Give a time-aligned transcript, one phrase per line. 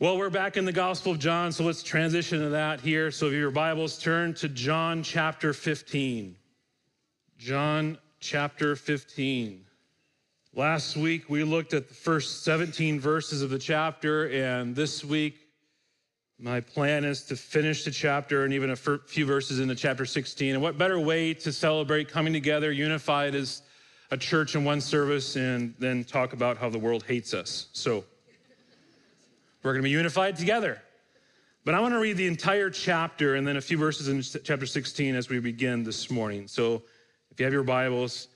[0.00, 3.10] Well, we're back in the Gospel of John, so let's transition to that here.
[3.10, 6.36] So if your Bibles turn to John chapter 15.
[7.36, 9.64] John chapter 15.
[10.54, 15.48] Last week we looked at the first 17 verses of the chapter, and this week
[16.38, 20.54] my plan is to finish the chapter and even a few verses into chapter 16.
[20.54, 23.62] And what better way to celebrate coming together, unified as
[24.12, 27.66] a church in one service, and then talk about how the world hates us?
[27.72, 28.04] So,
[29.62, 30.80] we're going to be unified together.
[31.64, 34.66] But I want to read the entire chapter and then a few verses in chapter
[34.66, 36.48] 16 as we begin this morning.
[36.48, 36.82] So
[37.30, 38.28] if you have your Bibles,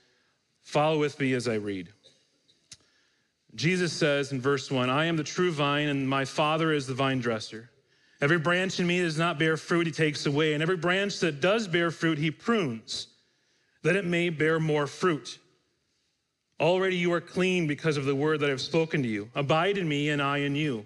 [0.61, 1.89] follow with me as I read.
[3.55, 6.93] Jesus says in verse 1 I am the true vine, and my Father is the
[6.93, 7.69] vine dresser.
[8.21, 11.19] Every branch in me that does not bear fruit, he takes away, and every branch
[11.19, 13.07] that does bear fruit, he prunes,
[13.81, 15.39] that it may bear more fruit.
[16.59, 19.29] Already you are clean because of the word that I have spoken to you.
[19.35, 20.85] Abide in me, and I in you.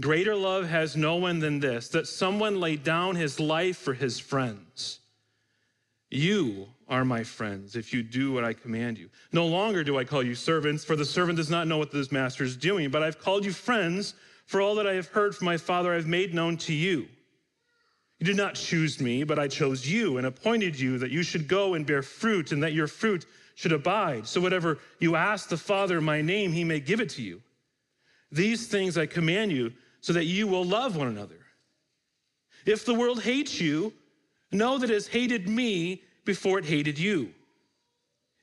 [0.00, 4.18] Greater love has no one than this that someone laid down his life for his
[4.18, 4.98] friends.
[6.10, 9.08] You are my friends if you do what I command you.
[9.32, 12.10] No longer do I call you servants, for the servant does not know what his
[12.10, 14.14] master is doing, but I've called you friends,
[14.46, 17.08] for all that I have heard from my Father I've made known to you.
[18.18, 21.48] You did not choose me, but I chose you and appointed you that you should
[21.48, 24.26] go and bear fruit, and that your fruit should abide.
[24.26, 27.40] So whatever you ask the Father in my name, he may give it to you.
[28.30, 29.72] These things I command you
[30.04, 31.40] so that you will love one another.
[32.66, 33.90] If the world hates you,
[34.52, 37.32] know that it has hated me before it hated you.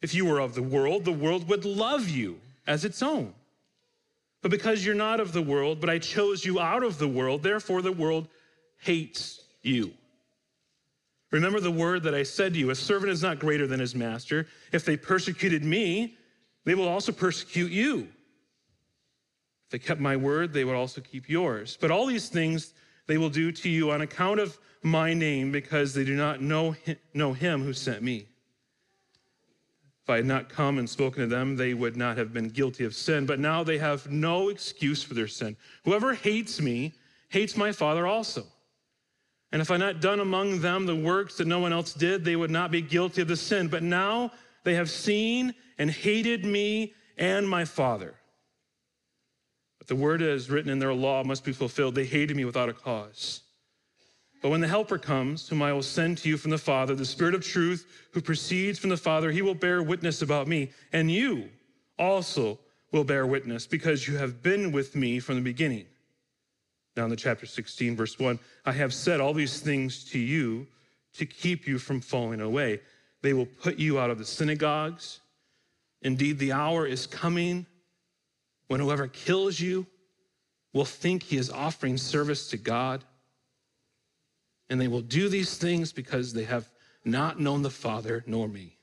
[0.02, 3.36] If you were of the world, the world would love you as its own.
[4.42, 7.44] But because you're not of the world, but I chose you out of the world,
[7.44, 8.28] therefore the world
[8.80, 9.94] hates you.
[11.30, 13.94] Remember the word that I said to you a servant is not greater than his
[13.94, 14.48] master.
[14.72, 16.18] If they persecuted me,
[16.66, 18.08] they will also persecute you
[19.72, 21.78] they kept my word, they would also keep yours.
[21.80, 22.74] But all these things
[23.08, 26.72] they will do to you on account of my name, because they do not know
[26.72, 28.28] him, know him who sent me.
[30.04, 32.86] If I had not come and spoken to them, they would not have been guilty
[32.86, 33.26] of sin.
[33.26, 35.56] But now they have no excuse for their sin.
[35.86, 36.94] Whoever hates me
[37.30, 38.46] hates my Father also.
[39.52, 42.26] And if I had not done among them the works that no one else did,
[42.26, 43.68] they would not be guilty of the sin.
[43.68, 44.32] But now
[44.64, 48.16] they have seen and hated me and my Father.
[49.82, 51.96] But the word is written in their law must be fulfilled.
[51.96, 53.42] They hated me without a cause.
[54.40, 57.04] But when the Helper comes, whom I will send to you from the Father, the
[57.04, 60.70] Spirit of truth who proceeds from the Father, he will bear witness about me.
[60.94, 61.50] And you
[61.98, 62.60] also
[62.92, 65.88] will bear witness because you have been with me from the beginning.
[66.96, 68.38] Now, in the chapter 16, verse 1,
[68.68, 70.68] I have said all these things to you
[71.16, 72.82] to keep you from falling away.
[73.24, 75.22] They will put you out of the synagogues.
[76.04, 77.66] Indeed, the hour is coming
[78.72, 79.86] when whoever kills you
[80.72, 83.04] will think he is offering service to God.
[84.70, 86.70] And they will do these things because they have
[87.04, 88.78] not known the Father nor me.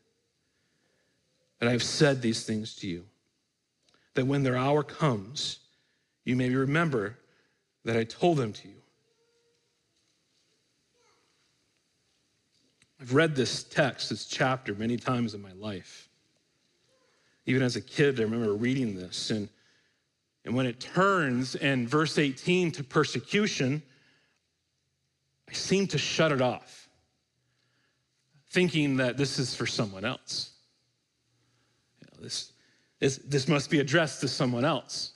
[1.58, 3.06] But I have said these things to you,
[4.12, 5.60] that when their hour comes,
[6.26, 7.16] you may remember
[7.86, 8.82] that I told them to you.
[13.00, 16.10] I've read this text, this chapter, many times in my life.
[17.46, 19.48] Even as a kid, I remember reading this, and
[20.48, 23.82] and when it turns in verse 18 to persecution,
[25.46, 26.88] I seem to shut it off,
[28.48, 30.52] thinking that this is for someone else.
[32.00, 32.52] You know, this,
[32.98, 35.12] this, this must be addressed to someone else.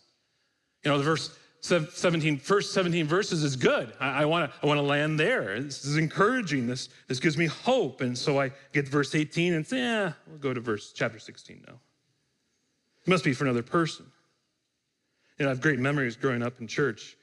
[0.84, 3.90] You know, the verse 17, first 17 verses is good.
[3.98, 5.58] I, I want to I wanna land there.
[5.58, 6.66] This is encouraging.
[6.66, 8.02] This, this gives me hope.
[8.02, 11.64] And so I get verse 18 and say, yeah, we'll go to verse chapter 16
[11.66, 11.80] now.
[13.06, 14.12] It must be for another person.
[15.42, 17.16] You know, I have great memories growing up in church.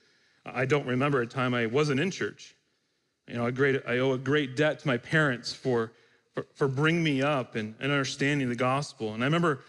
[0.46, 2.54] I don't remember a time I wasn't in church.
[3.30, 5.94] You know, great, I owe a great debt to my parents for
[6.34, 9.14] for, for bringing me up and, and understanding the gospel.
[9.14, 9.62] And I remember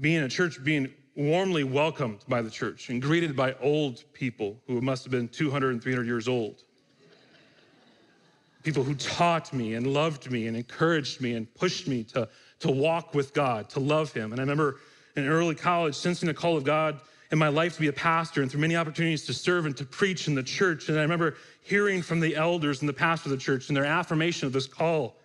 [0.00, 4.80] being in church, being warmly welcomed by the church and greeted by old people who
[4.80, 6.64] must have been 200 and 300 years old.
[8.64, 12.28] People who taught me and loved me and encouraged me and pushed me to,
[12.58, 14.32] to walk with God, to love Him.
[14.32, 14.80] And I remember
[15.14, 17.00] in early college sensing the call of God
[17.32, 19.86] in my life to be a pastor and through many opportunities to serve and to
[19.86, 20.90] preach in the church.
[20.90, 23.86] And I remember hearing from the elders and the pastor of the church and their
[23.86, 25.16] affirmation of this call.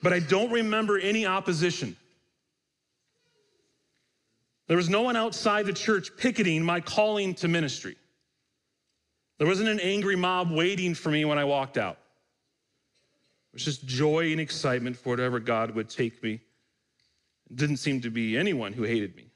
[0.00, 1.96] But I don't remember any opposition.
[4.68, 7.96] There was no one outside the church picketing my calling to ministry.
[9.38, 11.98] There wasn't an angry mob waiting for me when I walked out.
[13.52, 16.40] It was just joy and excitement for whatever God would take me.
[17.50, 19.27] It didn't seem to be anyone who hated me.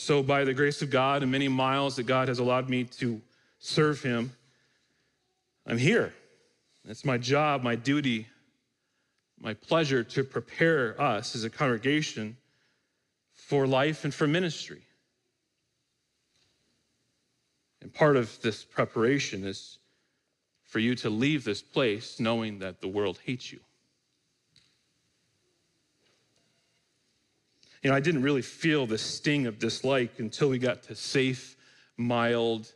[0.00, 3.20] So, by the grace of God and many miles that God has allowed me to
[3.58, 4.32] serve Him,
[5.66, 6.14] I'm here.
[6.84, 8.28] It's my job, my duty,
[9.40, 12.36] my pleasure to prepare us as a congregation
[13.34, 14.82] for life and for ministry.
[17.82, 19.78] And part of this preparation is
[20.62, 23.58] for you to leave this place knowing that the world hates you.
[27.88, 31.56] You know, I didn't really feel the sting of dislike until we got to safe,
[31.96, 32.70] mild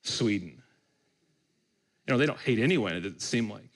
[0.00, 0.62] Sweden.
[2.06, 3.68] You know, they don't hate anyone, it didn't seem like.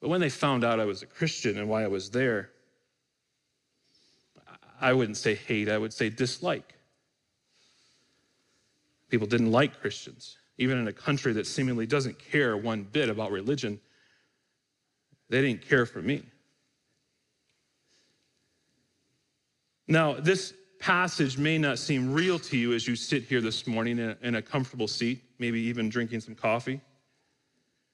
[0.00, 2.50] But when they found out I was a Christian and why I was there,
[4.80, 6.74] I wouldn't say hate, I would say dislike.
[9.08, 13.30] People didn't like Christians, even in a country that seemingly doesn't care one bit about
[13.30, 13.78] religion.
[15.28, 16.24] They didn't care for me.
[19.86, 23.98] Now, this passage may not seem real to you as you sit here this morning
[23.98, 26.80] in a, in a comfortable seat, maybe even drinking some coffee.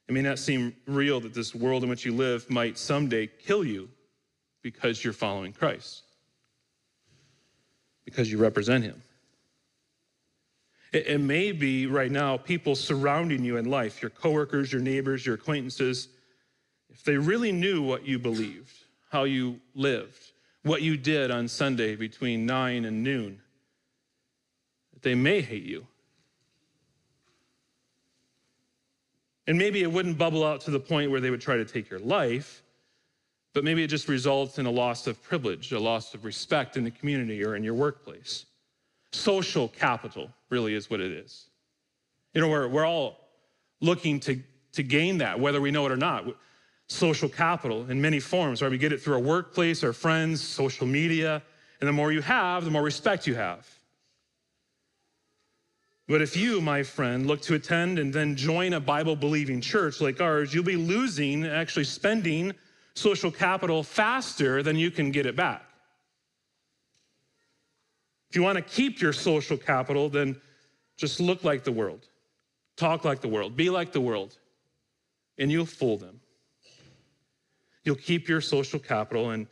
[0.09, 3.65] It may not seem real that this world in which you live might someday kill
[3.65, 3.89] you
[4.63, 6.03] because you're following Christ,
[8.05, 9.03] because you represent Him.
[10.93, 15.25] It, it may be right now people surrounding you in life, your coworkers, your neighbors,
[15.25, 16.09] your acquaintances,
[16.91, 18.75] if they really knew what you believed,
[19.11, 20.30] how you lived,
[20.63, 23.41] what you did on Sunday between 9 and noon,
[25.03, 25.87] they may hate you.
[29.47, 31.91] And maybe it wouldn't bubble out to the point where they would try to take
[31.91, 32.63] your life,
[33.53, 36.85] but maybe it just results in a loss of privilege, a loss of respect in
[36.85, 38.47] the community or in your workplace.
[39.13, 41.47] Social capital really is what it is.
[42.33, 43.19] You know, we're, we're all
[43.81, 44.41] looking to,
[44.73, 46.27] to gain that, whether we know it or not
[46.91, 48.71] social capital in many forms, right?
[48.71, 51.41] We get it through our workplace, our friends, social media,
[51.81, 53.69] and the more you have, the more respect you have.
[56.09, 60.01] But if you, my friend, look to attend and then join a Bible believing church
[60.01, 62.53] like ours, you'll be losing, actually spending
[62.95, 65.63] social capital faster than you can get it back.
[68.31, 70.41] If you want to keep your social capital, then
[70.97, 72.09] just look like the world,
[72.77, 74.37] talk like the world, be like the world,
[75.39, 76.20] and you'll fool them.
[77.85, 79.47] You'll keep your social capital and,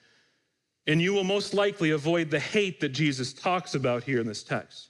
[0.86, 4.42] and you will most likely avoid the hate that Jesus talks about here in this
[4.42, 4.88] text.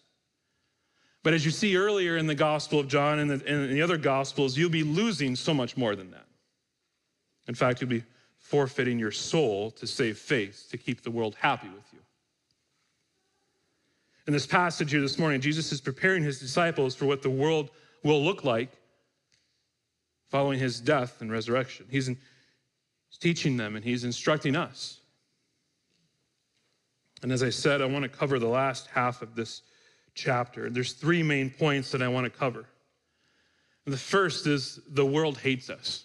[1.23, 3.97] But as you see earlier in the Gospel of John and the, and the other
[3.97, 6.27] Gospels, you'll be losing so much more than that.
[7.49, 8.05] In fact, you'll be
[8.39, 11.99] forfeiting your soul to save face, to keep the world happy with you.
[14.27, 17.71] In this passage here this morning, Jesus is preparing his disciples for what the world
[18.05, 18.71] will look like
[20.29, 21.87] following his death and resurrection.
[21.91, 22.19] He's in,
[23.09, 25.01] He's teaching them and he's instructing us.
[27.23, 29.63] And as I said, I want to cover the last half of this
[30.15, 30.71] chapter.
[30.71, 32.67] There's three main points that I want to cover.
[33.87, 36.05] The first is the world hates us,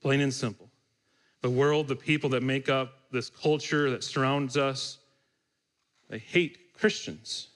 [0.00, 0.70] plain and simple.
[1.42, 4.98] The world, the people that make up this culture that surrounds us,
[6.08, 7.48] they hate Christians.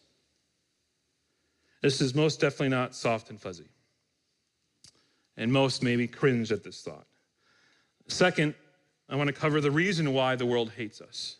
[1.80, 3.68] This is most definitely not soft and fuzzy.
[5.36, 7.06] And most maybe cringe at this thought.
[8.08, 8.54] Second,
[9.08, 11.36] I want to cover the reason why the world hates us.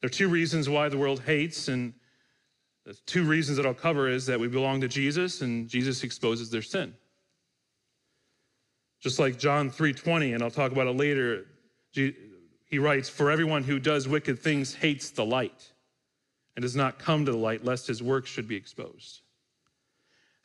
[0.00, 1.92] There are two reasons why the world hates, and
[2.84, 6.50] the two reasons that I'll cover is that we belong to Jesus and Jesus exposes
[6.50, 6.94] their sin.
[9.00, 11.46] Just like John 3:20, and I'll talk about it later,
[11.92, 15.72] he writes, For everyone who does wicked things hates the light
[16.56, 19.22] and does not come to the light, lest his works should be exposed.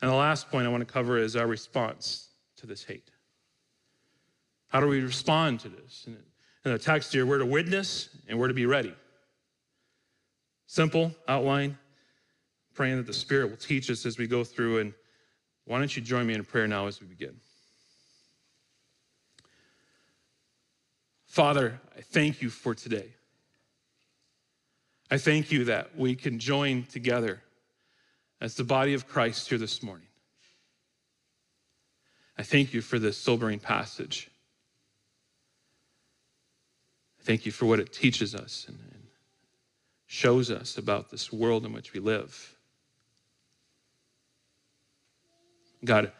[0.00, 3.10] And the last point I want to cover is our response to this hate.
[4.74, 6.04] How do we respond to this?
[6.08, 8.92] In the text here, we're to witness and we're to be ready.
[10.66, 11.78] Simple outline,
[12.74, 14.80] praying that the Spirit will teach us as we go through.
[14.80, 14.92] And
[15.64, 17.36] why don't you join me in prayer now as we begin?
[21.28, 23.14] Father, I thank you for today.
[25.08, 27.44] I thank you that we can join together
[28.40, 30.08] as the body of Christ here this morning.
[32.36, 34.32] I thank you for this sobering passage.
[37.24, 39.02] Thank you for what it teaches us and, and
[40.06, 42.54] shows us about this world in which we live.
[45.82, 46.12] God,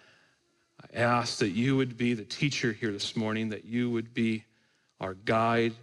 [0.82, 4.44] I ask that you would be the teacher here this morning, that you would be
[4.98, 5.74] our guide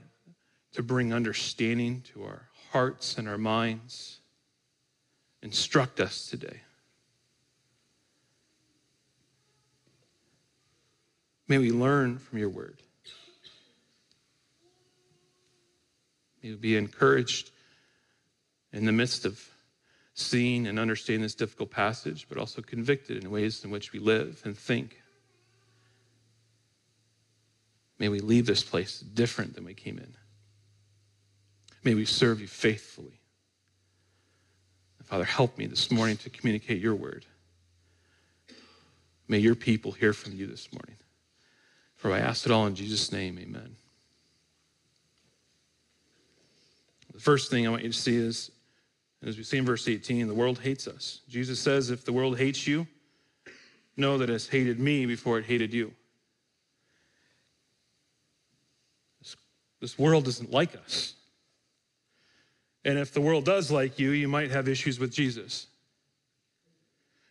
[0.73, 4.19] to bring understanding to our hearts and our minds.
[5.43, 6.61] Instruct us today.
[11.47, 12.81] May we learn from your word.
[16.41, 17.51] May we be encouraged
[18.73, 19.43] in the midst of
[20.13, 24.41] seeing and understanding this difficult passage, but also convicted in ways in which we live
[24.43, 25.01] and think.
[27.99, 30.15] May we leave this place different than we came in.
[31.83, 33.19] May we serve you faithfully.
[35.11, 37.25] Father, help me this morning to communicate your word.
[39.27, 40.95] May your people hear from you this morning.
[41.97, 43.75] For I ask it all in Jesus' name, amen.
[47.01, 48.51] The first thing I want you to see is,
[49.23, 51.21] as we see in verse 18, the world hates us.
[51.29, 52.87] Jesus says, if the world hates you,
[53.97, 55.93] know that it has hated me before it hated you.
[59.19, 59.35] This,
[59.79, 61.13] this world doesn't like us.
[62.83, 65.67] And if the world does like you, you might have issues with Jesus.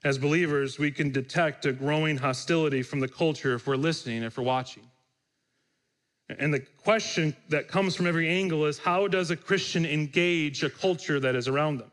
[0.04, 4.38] As believers, we can detect a growing hostility from the culture if we're listening, if
[4.38, 4.84] we're watching.
[6.38, 10.70] And the question that comes from every angle is how does a Christian engage a
[10.70, 11.90] culture that is around them?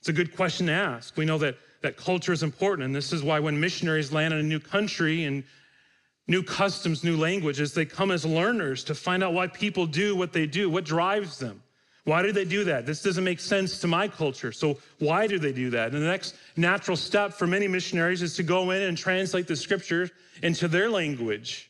[0.00, 1.16] It's a good question to ask.
[1.16, 4.40] We know that, that culture is important, and this is why when missionaries land in
[4.40, 5.44] a new country and
[6.26, 10.32] new customs, new languages, they come as learners to find out why people do what
[10.32, 11.62] they do, what drives them.
[12.04, 12.86] Why do they do that?
[12.86, 14.50] This doesn't make sense to my culture.
[14.50, 15.92] So, why do they do that?
[15.92, 19.56] And the next natural step for many missionaries is to go in and translate the
[19.56, 20.10] scriptures
[20.42, 21.67] into their language.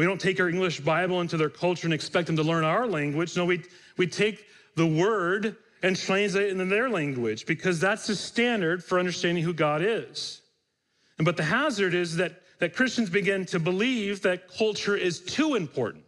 [0.00, 2.86] We don't take our English Bible into their culture and expect them to learn our
[2.86, 3.36] language.
[3.36, 3.62] No, we,
[3.98, 8.98] we take the word and translate it into their language because that's the standard for
[8.98, 10.40] understanding who God is.
[11.18, 15.54] And, but the hazard is that, that Christians begin to believe that culture is too
[15.54, 16.02] important.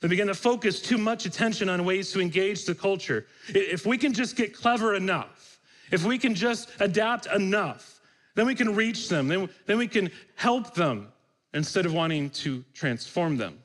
[0.00, 3.26] They begin to focus too much attention on ways to engage the culture.
[3.50, 5.60] If we can just get clever enough,
[5.92, 8.00] if we can just adapt enough,
[8.34, 11.12] then we can reach them, then, then we can help them
[11.54, 13.58] instead of wanting to transform them.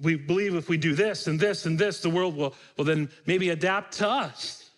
[0.00, 3.08] We believe if we do this and this and this, the world will, will then
[3.24, 4.70] maybe adapt to us.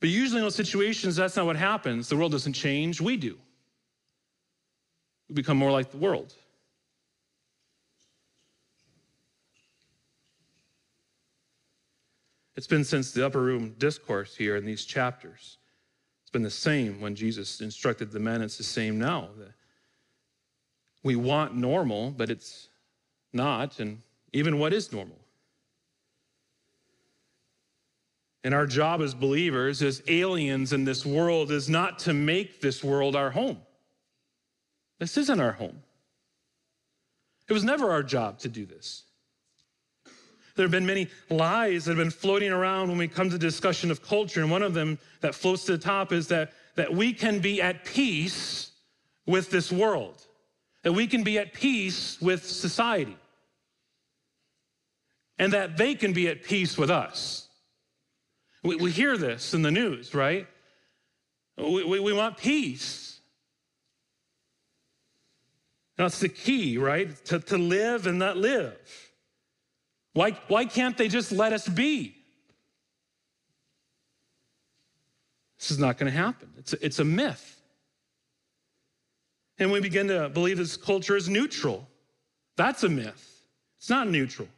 [0.00, 2.08] But usually in those situations, that's not what happens.
[2.08, 3.38] The world doesn't change, we do.
[5.28, 6.34] We become more like the world.
[12.56, 15.58] It's been since the upper room discourse here in these chapters.
[16.34, 19.28] Been the same when Jesus instructed the men, it's the same now.
[21.04, 22.70] We want normal, but it's
[23.32, 23.78] not.
[23.78, 24.00] And
[24.32, 25.16] even what is normal?
[28.42, 32.82] And our job as believers, as aliens in this world, is not to make this
[32.82, 33.58] world our home.
[34.98, 35.84] This isn't our home.
[37.48, 39.04] It was never our job to do this.
[40.56, 43.90] There have been many lies that have been floating around when we come to discussion
[43.90, 44.40] of culture.
[44.40, 47.60] And one of them that floats to the top is that, that we can be
[47.60, 48.70] at peace
[49.26, 50.22] with this world,
[50.82, 53.16] that we can be at peace with society,
[55.38, 57.48] and that they can be at peace with us.
[58.62, 60.46] We, we hear this in the news, right?
[61.56, 63.18] We, we, we want peace.
[65.96, 67.24] That's the key, right?
[67.26, 69.03] To, to live and not live.
[70.14, 72.16] Why, why can't they just let us be?
[75.58, 76.50] This is not going to happen.
[76.58, 77.60] It's a, it's a myth.
[79.58, 81.86] And we begin to believe this culture is neutral.
[82.56, 83.42] That's a myth.
[83.78, 84.48] It's not neutral.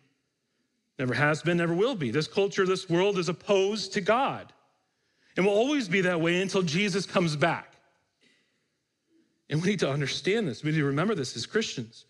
[0.98, 2.10] Never has been, never will be.
[2.10, 4.52] This culture, this world is opposed to God
[5.36, 7.74] and will always be that way until Jesus comes back.
[9.48, 10.62] And we need to understand this.
[10.62, 12.06] We need to remember this as Christians.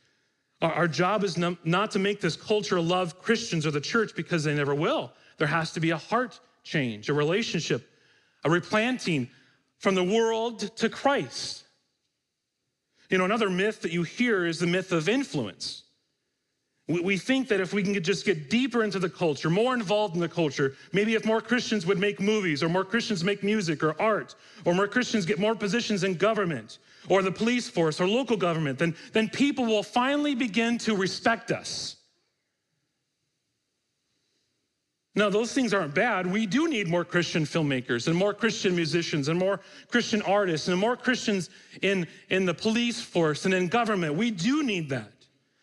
[0.62, 4.54] Our job is not to make this culture love Christians or the church because they
[4.54, 5.12] never will.
[5.36, 7.88] There has to be a heart change, a relationship,
[8.44, 9.28] a replanting
[9.78, 11.64] from the world to Christ.
[13.10, 15.84] You know, another myth that you hear is the myth of influence.
[16.88, 20.20] We, think that if we can just get deeper into the culture, more involved in
[20.20, 24.00] the culture, maybe if more Christians would make movies, or more Christians make music or
[24.00, 28.36] art, or more Christians get more positions in government, or the police force, or local
[28.36, 31.96] government, then, then people will finally begin to respect us.
[35.16, 36.30] Now, those things aren't bad.
[36.30, 40.78] We do need more Christian filmmakers and more Christian musicians and more Christian artists and
[40.78, 41.48] more Christians
[41.80, 44.14] in, in the police force and in government.
[44.14, 45.12] We do need that.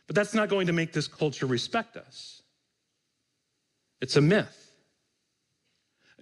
[0.07, 2.41] But that's not going to make this culture respect us.
[4.01, 4.71] It's a myth.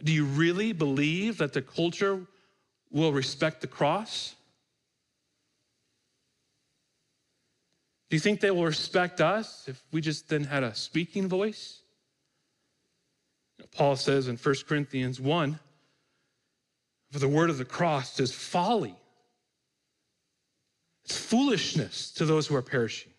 [0.03, 2.19] Do you really believe that the culture
[2.91, 4.35] will respect the cross?
[8.12, 11.82] Do you think they will respect us if we just then had a speaking voice?
[13.74, 15.58] Paul says in 1 Corinthians 1
[17.10, 18.98] for the word of the cross is folly,
[21.06, 23.13] it's foolishness to those who are perishing.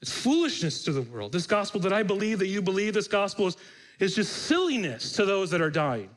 [0.00, 1.32] It's foolishness to the world.
[1.32, 3.56] This gospel that I believe, that you believe, this gospel is,
[3.98, 6.10] is just silliness to those that are dying.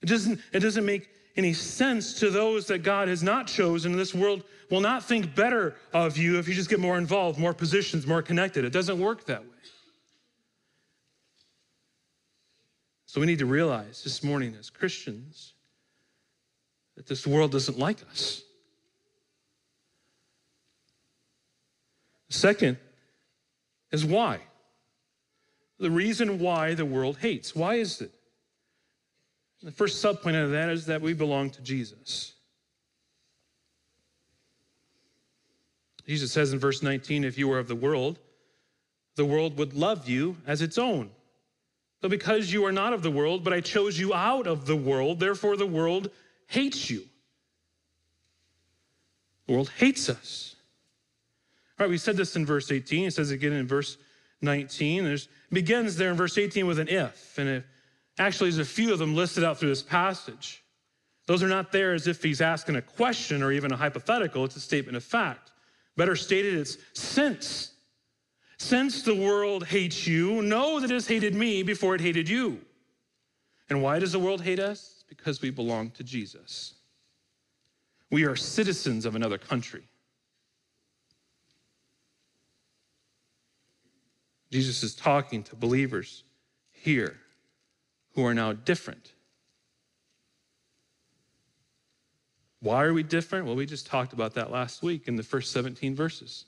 [0.00, 3.96] It doesn't, it doesn't make any sense to those that God has not chosen.
[3.96, 7.54] This world will not think better of you if you just get more involved, more
[7.54, 8.64] positions, more connected.
[8.64, 9.50] It doesn't work that way.
[13.06, 15.54] So we need to realize this morning as Christians
[16.96, 18.42] that this world doesn't like us.
[22.28, 22.78] Second
[23.92, 24.40] is why.
[25.78, 27.54] The reason why the world hates.
[27.54, 28.12] Why is it?
[29.62, 32.34] The first subpoint of that is that we belong to Jesus.
[36.06, 38.18] Jesus says in verse 19, if you were of the world,
[39.16, 41.10] the world would love you as its own.
[42.00, 44.76] But because you are not of the world, but I chose you out of the
[44.76, 46.10] world, therefore the world
[46.46, 47.02] hates you.
[49.46, 50.56] The world hates us.
[51.78, 53.08] All right, we said this in verse 18.
[53.08, 53.96] It says again in verse
[54.42, 55.04] 19.
[55.04, 57.38] There's, begins there in verse 18 with an if.
[57.38, 57.64] And if,
[58.18, 60.64] actually, there's a few of them listed out through this passage.
[61.26, 64.44] Those are not there as if he's asking a question or even a hypothetical.
[64.44, 65.50] It's a statement of fact.
[65.96, 67.72] Better stated, it's since.
[68.58, 72.60] Since the world hates you, know that it has hated me before it hated you.
[73.68, 75.04] And why does the world hate us?
[75.08, 76.74] Because we belong to Jesus.
[78.10, 79.82] We are citizens of another country.
[84.52, 86.22] Jesus is talking to believers
[86.70, 87.18] here
[88.16, 89.12] who are now different.
[92.60, 93.46] Why are we different?
[93.46, 96.46] Well, we just talked about that last week in the first 17 verses.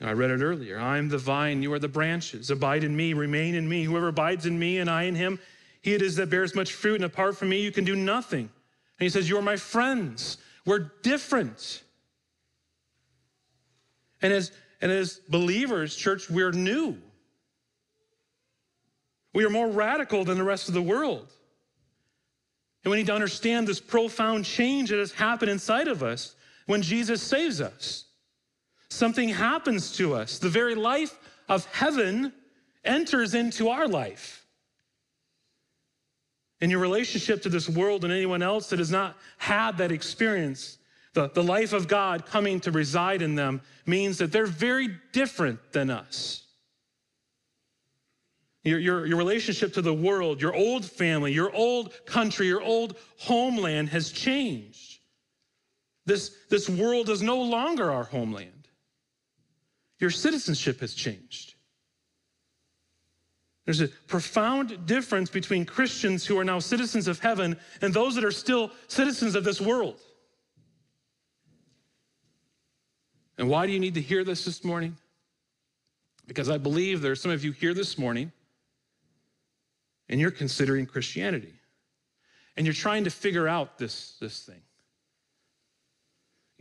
[0.00, 0.78] I read it earlier.
[0.78, 2.50] I am the vine, you are the branches.
[2.50, 3.84] Abide in me, remain in me.
[3.84, 5.38] Whoever abides in me and I in him,
[5.82, 8.40] he it is that bears much fruit, and apart from me, you can do nothing.
[8.40, 10.38] And he says, You are my friends.
[10.64, 11.82] We're different.
[14.22, 16.96] And as and as believers, church, we're new.
[19.38, 21.28] We are more radical than the rest of the world.
[22.82, 26.34] And we need to understand this profound change that has happened inside of us
[26.66, 28.06] when Jesus saves us.
[28.90, 30.40] Something happens to us.
[30.40, 31.16] The very life
[31.48, 32.32] of heaven
[32.84, 34.44] enters into our life.
[36.60, 40.78] In your relationship to this world and anyone else that has not had that experience,
[41.12, 45.60] the, the life of God coming to reside in them means that they're very different
[45.70, 46.47] than us.
[48.68, 52.96] Your, your, your relationship to the world, your old family, your old country, your old
[53.16, 55.00] homeland has changed.
[56.04, 58.68] This, this world is no longer our homeland.
[60.00, 61.54] Your citizenship has changed.
[63.64, 68.24] There's a profound difference between Christians who are now citizens of heaven and those that
[68.24, 70.00] are still citizens of this world.
[73.38, 74.96] And why do you need to hear this this morning?
[76.26, 78.32] Because I believe there are some of you here this morning
[80.08, 81.54] and you're considering Christianity
[82.56, 84.62] and you're trying to figure out this, this thing.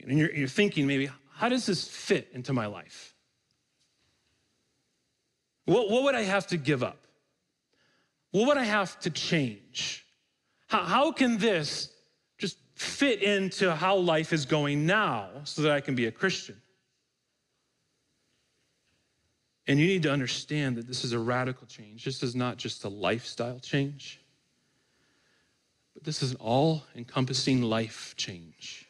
[0.04, 3.16] And you're, you're thinking maybe, how does this fit into my life?
[5.66, 7.08] What, what would I have to give up?
[8.32, 10.06] What would I have to change?
[10.68, 11.92] How, how can this
[12.38, 16.62] just fit into how life is going now so that I can be a Christian?
[19.68, 22.06] And you need to understand that this is a radical change.
[22.06, 24.22] This is not just a lifestyle change,
[25.94, 28.88] but this is an all encompassing life change.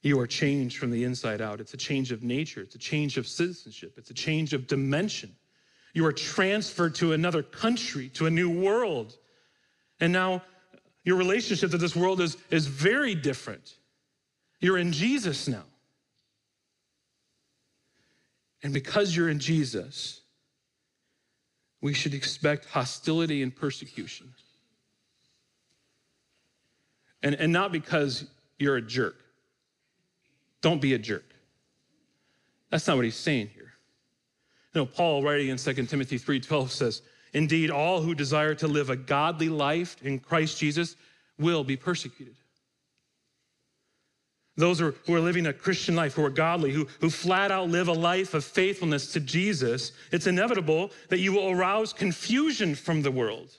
[0.00, 1.60] You are changed from the inside out.
[1.60, 5.34] It's a change of nature, it's a change of citizenship, it's a change of dimension.
[5.94, 9.18] You are transferred to another country, to a new world.
[10.00, 10.42] And now
[11.04, 13.74] your relationship to this world is, is very different.
[14.58, 15.64] You're in Jesus now.
[18.62, 20.20] And because you're in Jesus,
[21.80, 24.32] we should expect hostility and persecution.
[27.22, 28.24] And, and not because
[28.58, 29.16] you're a jerk.
[30.60, 31.24] Don't be a jerk.
[32.70, 33.72] That's not what he's saying here.
[34.74, 37.02] Know, Paul writing in 2 Timothy 3:12 says,
[37.34, 40.96] Indeed, all who desire to live a godly life in Christ Jesus
[41.38, 42.36] will be persecuted.
[44.56, 47.50] Those who are, who are living a Christian life, who are godly, who, who flat
[47.50, 52.74] out live a life of faithfulness to Jesus, it's inevitable that you will arouse confusion
[52.74, 53.50] from the world.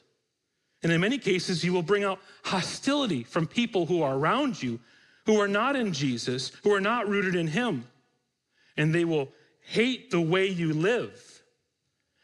[0.84, 4.79] And in many cases, you will bring out hostility from people who are around you,
[5.25, 7.88] who are not in Jesus, who are not rooted in Him.
[8.77, 9.29] And they will
[9.62, 11.41] hate the way you live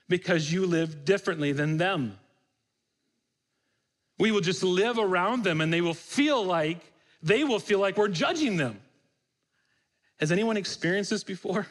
[0.10, 2.20] because you live differently than them.
[4.18, 6.89] We will just live around them and they will feel like
[7.22, 8.80] they will feel like we're judging them.
[10.20, 11.68] Has anyone experienced this before?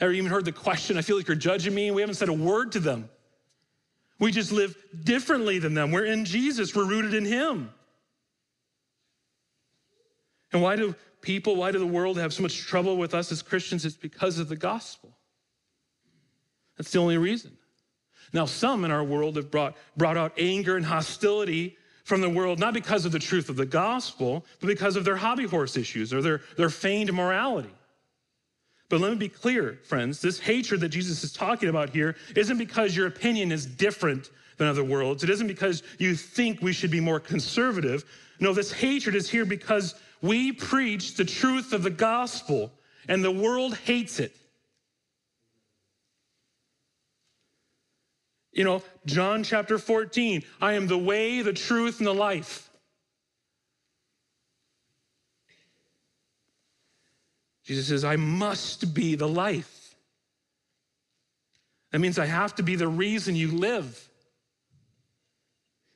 [0.00, 2.34] Ever even heard the question, I feel like you're judging me, we haven't said a
[2.34, 3.08] word to them.
[4.18, 5.90] We just live differently than them.
[5.90, 7.70] We're in Jesus, we're rooted in Him.
[10.52, 13.42] And why do people, why do the world have so much trouble with us as
[13.42, 13.84] Christians?
[13.84, 15.16] It's because of the gospel.
[16.76, 17.56] That's the only reason.
[18.32, 21.76] Now, some in our world have brought, brought out anger and hostility
[22.10, 25.14] from the world, not because of the truth of the gospel, but because of their
[25.14, 27.70] hobby horse issues or their, their feigned morality.
[28.88, 32.58] But let me be clear, friends this hatred that Jesus is talking about here isn't
[32.58, 35.22] because your opinion is different than other worlds.
[35.22, 38.04] It isn't because you think we should be more conservative.
[38.40, 42.72] No, this hatred is here because we preach the truth of the gospel
[43.06, 44.34] and the world hates it.
[48.52, 52.68] You know, John chapter 14, I am the way, the truth, and the life.
[57.64, 59.94] Jesus says, I must be the life.
[61.92, 64.08] That means I have to be the reason you live.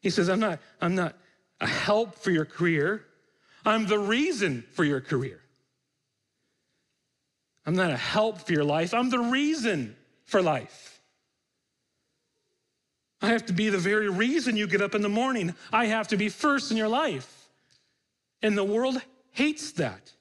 [0.01, 1.17] He says, I'm not, I'm not
[1.61, 3.05] a help for your career.
[3.65, 5.41] I'm the reason for your career.
[7.67, 8.93] I'm not a help for your life.
[8.93, 10.94] I'm the reason for life.
[13.25, 15.55] I have to be the very reason you get up in the morning.
[15.73, 17.49] I have to be first in your life.
[18.43, 20.13] And the world hates that.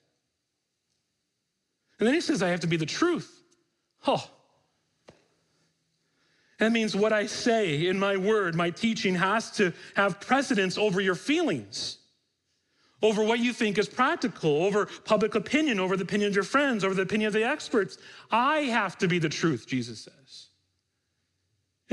[1.99, 3.43] And then he says, I have to be the truth.
[4.07, 4.25] Oh.
[6.59, 11.01] That means what I say in my word, my teaching has to have precedence over
[11.01, 11.97] your feelings,
[13.01, 16.85] over what you think is practical, over public opinion, over the opinion of your friends,
[16.85, 17.97] over the opinion of the experts.
[18.31, 20.47] I have to be the truth, Jesus says.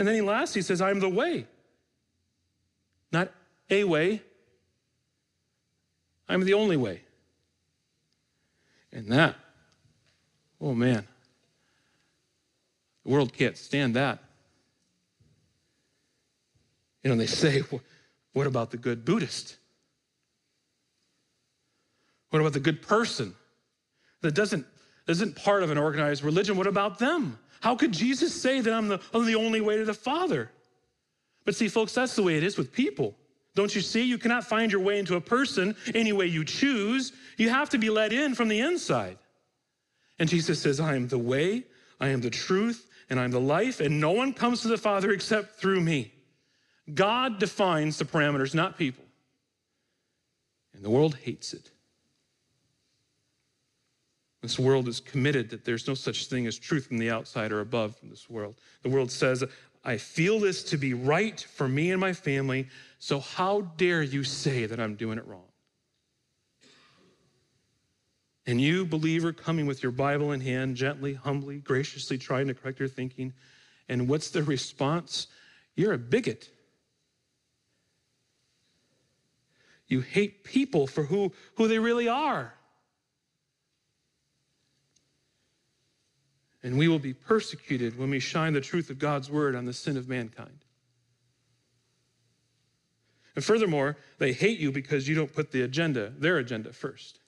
[0.01, 1.47] And then he lastly says, I'm the way.
[3.13, 3.31] Not
[3.69, 4.23] a way,
[6.27, 7.03] I'm the only way.
[8.93, 9.37] And that,
[10.59, 11.07] oh man,
[13.05, 14.21] the world can't stand that.
[17.05, 17.63] You know, they say,
[18.33, 19.59] what about the good Buddhist?
[22.31, 23.35] What about the good person
[24.23, 24.65] that doesn't
[25.07, 26.57] isn't part of an organized religion?
[26.57, 27.39] What about them?
[27.61, 30.51] How could Jesus say that I'm the, I'm the only way to the Father?
[31.45, 33.17] But see, folks, that's the way it is with people.
[33.55, 34.03] Don't you see?
[34.03, 37.13] You cannot find your way into a person any way you choose.
[37.37, 39.19] You have to be let in from the inside.
[40.19, 41.65] And Jesus says, I am the way,
[41.99, 45.11] I am the truth, and I'm the life, and no one comes to the Father
[45.11, 46.13] except through me.
[46.95, 49.05] God defines the parameters, not people.
[50.75, 51.71] And the world hates it.
[54.43, 57.61] This world is committed that there's no such thing as truth from the outside or
[57.61, 58.57] above from this world.
[58.83, 59.45] The world says,
[59.85, 64.25] I feel this to be right for me and my family, so how dare you
[64.25, 65.45] say that I'm doing it wrong?
[68.47, 72.81] And you, believer, coming with your Bible in hand, gently, humbly, graciously trying to correct
[72.81, 73.33] your thinking,
[73.89, 75.27] and what's the response?
[75.77, 76.51] You're a bigot.
[79.87, 82.55] You hate people for who, who they really are.
[86.63, 89.73] And we will be persecuted when we shine the truth of God's word on the
[89.73, 90.65] sin of mankind.
[93.35, 97.21] And furthermore, they hate you because you don't put the agenda, their agenda, first.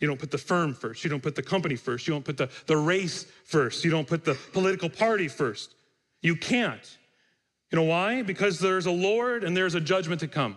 [0.00, 1.04] You don't put the firm first.
[1.04, 2.06] You don't put the company first.
[2.06, 3.84] You don't put the, the race first.
[3.84, 5.74] You don't put the political party first.
[6.22, 6.98] You can't.
[7.70, 8.22] You know why?
[8.22, 10.56] Because there's a Lord and there's a judgment to come.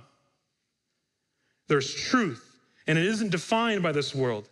[1.68, 4.50] There's truth, and it isn't defined by this world.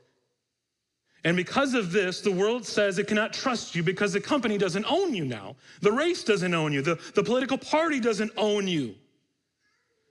[1.24, 4.86] And because of this, the world says it cannot trust you because the company doesn't
[4.90, 5.56] own you now.
[5.82, 6.82] The race doesn't own you.
[6.82, 8.96] The, the political party doesn't own you.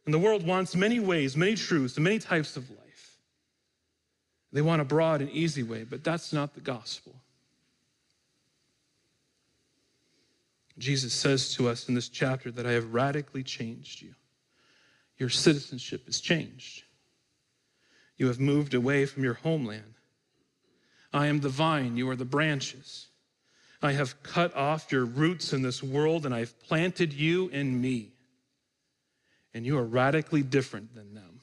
[0.04, 3.18] And the world wants many ways, many truths, and many types of life.
[4.52, 7.14] They want a broad and easy way, but that's not the gospel.
[10.78, 14.14] Jesus says to us in this chapter that I have radically changed you.
[15.18, 16.84] Your citizenship is changed.
[18.16, 19.94] You have moved away from your homeland.
[21.12, 23.06] I am the vine, you are the branches.
[23.82, 28.12] I have cut off your roots in this world and I've planted you in me.
[29.54, 31.40] And you are radically different than them.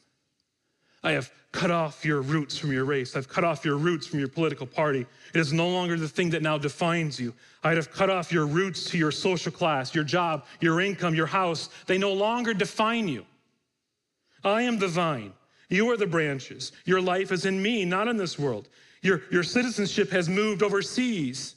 [1.03, 3.15] I have cut off your roots from your race.
[3.15, 5.06] I've cut off your roots from your political party.
[5.34, 7.34] It is no longer the thing that now defines you.
[7.63, 11.27] I have cut off your roots to your social class, your job, your income, your
[11.27, 11.69] house.
[11.86, 13.25] They no longer define you.
[14.43, 15.34] I am the vine.
[15.69, 16.71] You are the branches.
[16.86, 18.69] Your life is in me, not in this world.
[19.02, 21.56] Your, your citizenship has moved overseas.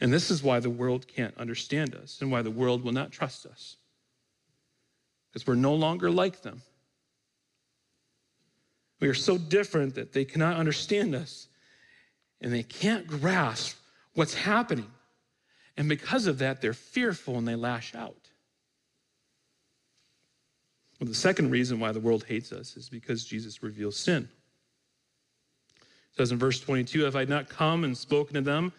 [0.00, 3.12] And this is why the world can't understand us and why the world will not
[3.12, 3.76] trust us.
[5.30, 6.62] Because we're no longer like them.
[9.00, 11.48] We are so different that they cannot understand us
[12.40, 13.76] and they can't grasp
[14.14, 14.90] what's happening.
[15.76, 18.30] And because of that, they're fearful and they lash out.
[20.98, 24.30] Well, the second reason why the world hates us is because Jesus reveals sin.
[26.16, 28.72] Says in verse 22 If I had not come and spoken to them,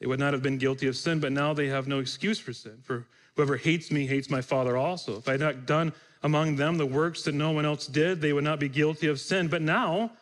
[0.00, 2.52] they would not have been guilty of sin, but now they have no excuse for
[2.52, 2.78] sin.
[2.82, 5.16] For whoever hates me hates my Father also.
[5.18, 8.32] If I had not done among them the works that no one else did, they
[8.32, 9.48] would not be guilty of sin.
[9.48, 10.12] But now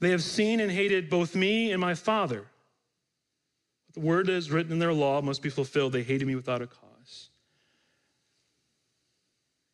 [0.00, 2.44] they have seen and hated both me and my Father.
[3.94, 5.92] The word is written in their law must be fulfilled.
[5.92, 7.30] They hated me without a cause.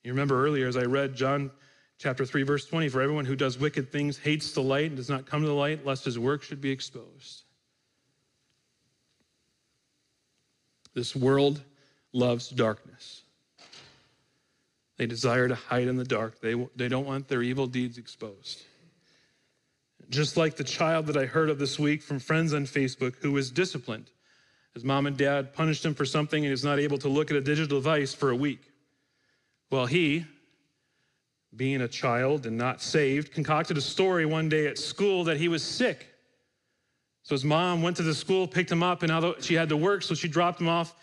[0.02, 1.50] You remember earlier as I read John
[1.98, 5.10] chapter 3, verse 20 For everyone who does wicked things hates the light and does
[5.10, 7.42] not come to the light, lest his work should be exposed.
[10.94, 11.62] This world
[12.12, 13.22] loves darkness.
[14.96, 16.40] They desire to hide in the dark.
[16.40, 18.62] They, they don't want their evil deeds exposed.
[20.10, 23.30] Just like the child that I heard of this week from friends on Facebook who
[23.30, 24.10] was disciplined.
[24.74, 27.36] His mom and dad punished him for something and he's not able to look at
[27.36, 28.62] a digital device for a week.
[29.70, 30.24] Well, he,
[31.56, 35.48] being a child and not saved, concocted a story one day at school that he
[35.48, 36.06] was sick.
[37.22, 39.76] So his mom went to the school, picked him up, and now she had to
[39.76, 40.94] work, so she dropped him off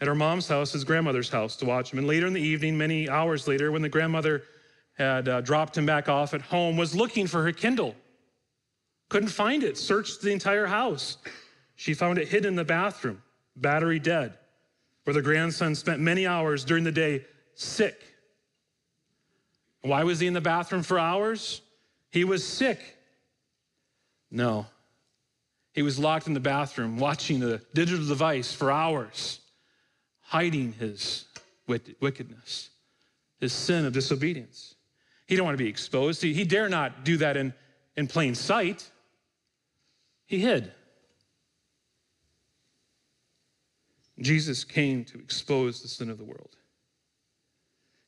[0.00, 1.98] at her mom's house, his grandmother's house, to watch him.
[1.98, 4.42] And later in the evening, many hours later, when the grandmother
[4.98, 7.94] had uh, dropped him back off at home, was looking for her Kindle.
[9.08, 11.18] Couldn't find it, searched the entire house.
[11.76, 13.22] She found it hidden in the bathroom,
[13.56, 14.34] battery dead,
[15.04, 18.15] where the grandson spent many hours during the day sick.
[19.82, 21.62] Why was he in the bathroom for hours?
[22.10, 22.80] He was sick.
[24.30, 24.66] No.
[25.72, 29.40] He was locked in the bathroom watching the digital device for hours,
[30.20, 31.26] hiding his
[31.66, 32.70] wickedness,
[33.40, 34.74] his sin of disobedience.
[35.26, 36.22] He didn't want to be exposed.
[36.22, 37.52] He, he dare not do that in,
[37.96, 38.90] in plain sight.
[40.26, 40.72] He hid.
[44.20, 46.56] Jesus came to expose the sin of the world.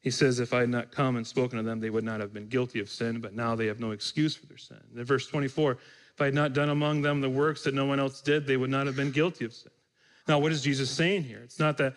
[0.01, 2.33] He says, If I had not come and spoken to them, they would not have
[2.33, 4.79] been guilty of sin, but now they have no excuse for their sin.
[4.95, 8.01] In verse 24, if I had not done among them the works that no one
[8.01, 9.73] else did, they would not have been guilty of sin.
[10.27, 11.41] Now, what is Jesus saying here?
[11.43, 11.95] It's not that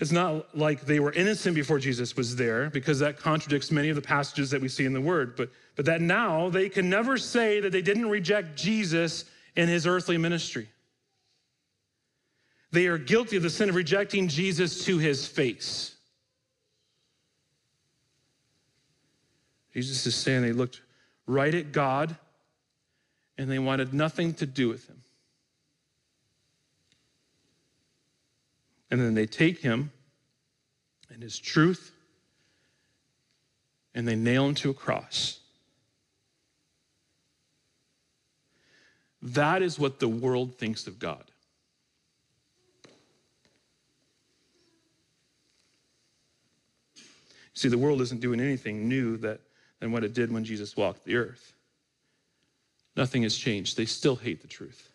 [0.00, 3.96] it's not like they were innocent before Jesus was there, because that contradicts many of
[3.96, 7.16] the passages that we see in the Word, but, but that now they can never
[7.16, 10.68] say that they didn't reject Jesus in his earthly ministry.
[12.72, 15.93] They are guilty of the sin of rejecting Jesus to his face.
[19.74, 20.80] Jesus is saying they looked
[21.26, 22.16] right at God
[23.36, 25.02] and they wanted nothing to do with him.
[28.90, 29.90] And then they take him
[31.12, 31.90] and his truth
[33.94, 35.40] and they nail him to a cross.
[39.20, 41.24] That is what the world thinks of God.
[47.54, 49.40] See, the world isn't doing anything new that
[49.84, 51.52] than what it did when Jesus walked the earth.
[52.96, 53.76] Nothing has changed.
[53.76, 54.88] They still hate the truth.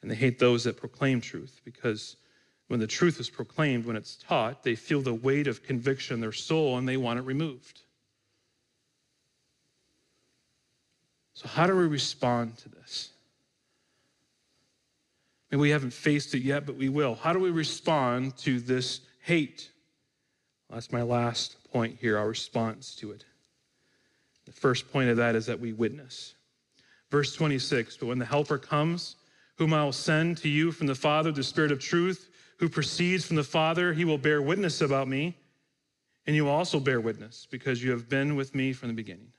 [0.00, 2.14] And they hate those that proclaim truth because
[2.68, 6.20] when the truth is proclaimed, when it's taught, they feel the weight of conviction in
[6.20, 7.80] their soul and they want it removed.
[11.34, 13.10] So, how do we respond to this?
[15.50, 17.16] And we haven't faced it yet, but we will.
[17.16, 19.68] How do we respond to this hate?
[20.70, 23.24] That's my last point here, our response to it.
[24.44, 26.34] The first point of that is that we witness.
[27.10, 29.16] Verse 26 But when the Helper comes,
[29.56, 33.24] whom I will send to you from the Father, the Spirit of truth, who proceeds
[33.24, 35.36] from the Father, he will bear witness about me,
[36.26, 39.32] and you will also bear witness, because you have been with me from the beginning.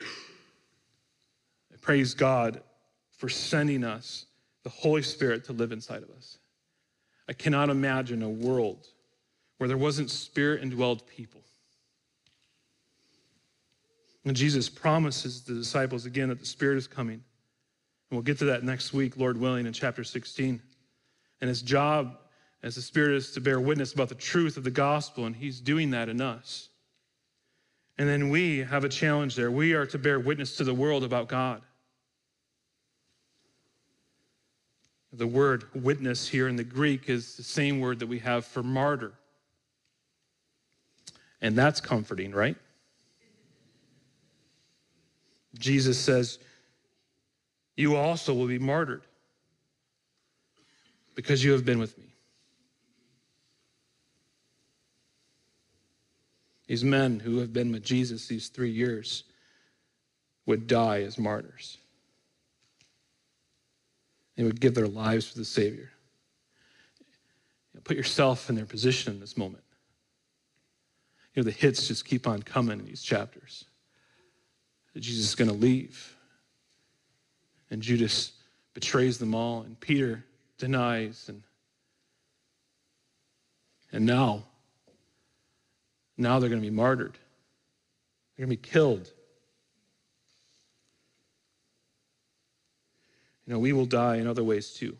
[0.00, 2.62] I praise God
[3.10, 4.26] for sending us
[4.62, 6.38] the Holy Spirit to live inside of us.
[7.28, 8.88] I cannot imagine a world
[9.62, 11.40] where there wasn't spirit indwelled people.
[14.24, 17.14] And Jesus promises the disciples again that the Spirit is coming.
[17.14, 17.22] And
[18.10, 20.60] we'll get to that next week, Lord willing, in chapter 16.
[21.40, 22.18] And his job
[22.64, 25.60] as the Spirit is to bear witness about the truth of the gospel, and he's
[25.60, 26.68] doing that in us.
[27.96, 29.52] And then we have a challenge there.
[29.52, 31.62] We are to bear witness to the world about God.
[35.12, 38.64] The word witness here in the Greek is the same word that we have for
[38.64, 39.12] martyr.
[41.42, 42.56] And that's comforting, right?
[45.58, 46.38] Jesus says,
[47.76, 49.02] You also will be martyred
[51.16, 52.04] because you have been with me.
[56.68, 59.24] These men who have been with Jesus these three years
[60.46, 61.76] would die as martyrs.
[64.36, 65.90] They would give their lives for the Savior.
[67.84, 69.64] Put yourself in their position in this moment.
[71.34, 73.64] You know, the hits just keep on coming in these chapters.
[74.96, 76.16] Jesus is going to leave.
[77.70, 78.32] And Judas
[78.74, 80.24] betrays them all, and Peter
[80.58, 81.26] denies.
[81.28, 81.42] And,
[83.92, 84.44] and now,
[86.18, 87.18] now they're going to be martyred.
[88.36, 89.10] They're going to be killed.
[93.46, 94.96] You know, we will die in other ways too.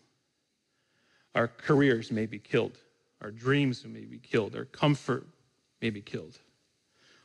[1.35, 2.79] Our careers may be killed.
[3.21, 4.57] Our dreams may be killed.
[4.57, 5.27] Our comfort
[5.83, 6.39] may be killed.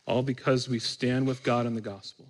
[0.06, 2.26] All because we stand with God in the gospel.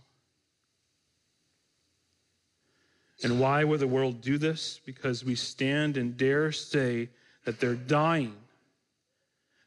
[3.24, 4.80] And why would the world do this?
[4.86, 7.10] Because we stand and dare say
[7.46, 8.36] that they're dying,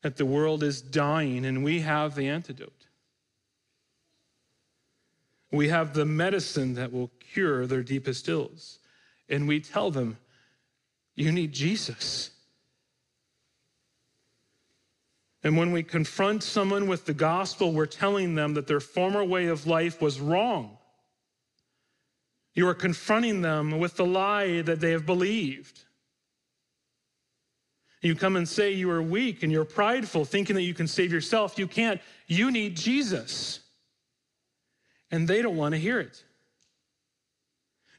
[0.03, 2.87] that the world is dying, and we have the antidote.
[5.51, 8.79] We have the medicine that will cure their deepest ills.
[9.29, 10.18] And we tell them,
[11.16, 12.31] you need Jesus.
[15.42, 19.46] And when we confront someone with the gospel, we're telling them that their former way
[19.46, 20.76] of life was wrong.
[22.55, 25.81] You are confronting them with the lie that they have believed.
[28.03, 31.12] You come and say you are weak and you're prideful, thinking that you can save
[31.12, 31.59] yourself.
[31.59, 32.00] You can't.
[32.26, 33.61] You need Jesus.
[35.11, 36.22] And they don't want to hear it.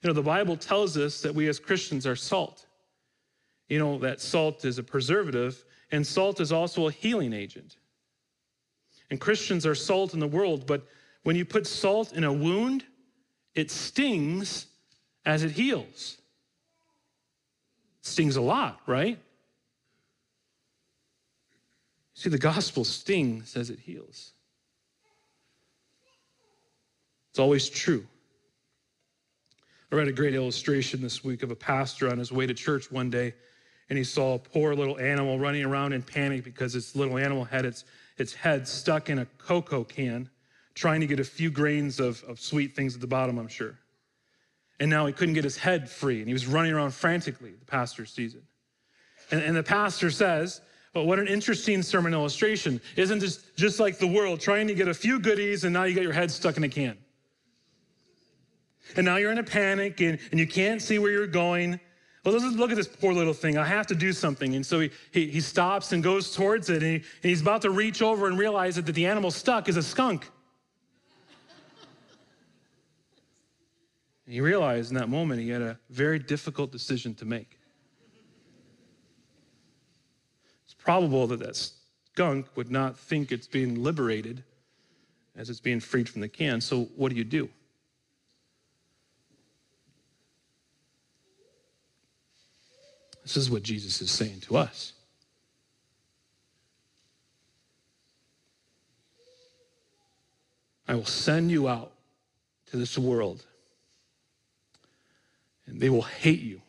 [0.01, 2.65] You know, the Bible tells us that we as Christians are salt.
[3.67, 7.77] You know, that salt is a preservative, and salt is also a healing agent.
[9.09, 10.87] And Christians are salt in the world, but
[11.23, 12.85] when you put salt in a wound,
[13.53, 14.67] it stings
[15.25, 16.17] as it heals.
[18.01, 19.19] Stings a lot, right?
[22.13, 24.31] See, the gospel stings as it heals.
[27.31, 28.05] It's always true.
[29.91, 32.91] I read a great illustration this week of a pastor on his way to church
[32.91, 33.33] one day,
[33.91, 37.43] and he saw a poor little animal running around in panic because this little animal
[37.43, 37.83] had its,
[38.17, 40.29] its head stuck in a cocoa can
[40.75, 43.77] trying to get a few grains of, of sweet things at the bottom, I'm sure.
[44.79, 47.51] And now he couldn't get his head free, and he was running around frantically.
[47.51, 48.43] The pastor sees it.
[49.29, 50.61] And, and the pastor says,
[50.95, 52.79] well, what an interesting sermon illustration.
[52.95, 55.95] Isn't this just like the world trying to get a few goodies and now you
[55.95, 56.97] got your head stuck in a can?
[58.95, 61.81] And now you're in a panic and, and you can't see where you're going.
[62.23, 63.57] Well, let's look at this poor little thing.
[63.57, 64.55] I have to do something.
[64.55, 67.63] And so he, he, he stops and goes towards it and, he, and he's about
[67.63, 70.29] to reach over and realize that the animal stuck is a skunk.
[74.27, 77.57] And he realized in that moment he had a very difficult decision to make.
[80.65, 81.57] It's probable that that
[82.13, 84.43] skunk would not think it's being liberated
[85.35, 86.61] as it's being freed from the can.
[86.61, 87.49] So, what do you do?
[93.23, 94.93] This is what Jesus is saying to us.
[100.87, 101.91] I will send you out
[102.67, 103.45] to this world
[105.65, 106.61] and they will hate you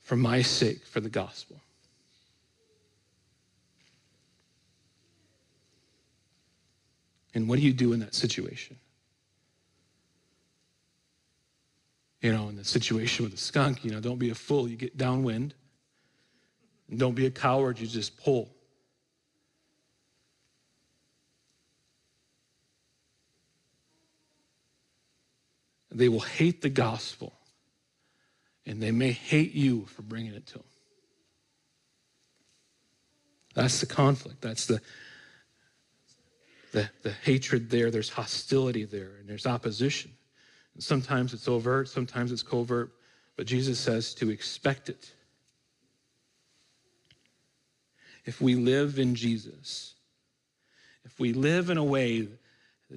[0.00, 1.60] for my sake, for the gospel.
[7.34, 8.76] And what do you do in that situation?
[12.20, 14.68] You know, in the situation with the skunk, you know, don't be a fool.
[14.68, 15.54] You get downwind.
[16.90, 17.78] And don't be a coward.
[17.78, 18.50] You just pull.
[25.92, 27.32] They will hate the gospel,
[28.64, 30.64] and they may hate you for bringing it to them.
[33.54, 34.40] That's the conflict.
[34.40, 34.80] That's the,
[36.70, 37.90] the, the hatred there.
[37.90, 40.12] There's hostility there, and there's opposition.
[40.80, 42.90] Sometimes it's overt, sometimes it's covert,
[43.36, 45.12] but Jesus says to expect it.
[48.24, 49.94] If we live in Jesus,
[51.04, 52.28] if we live in a way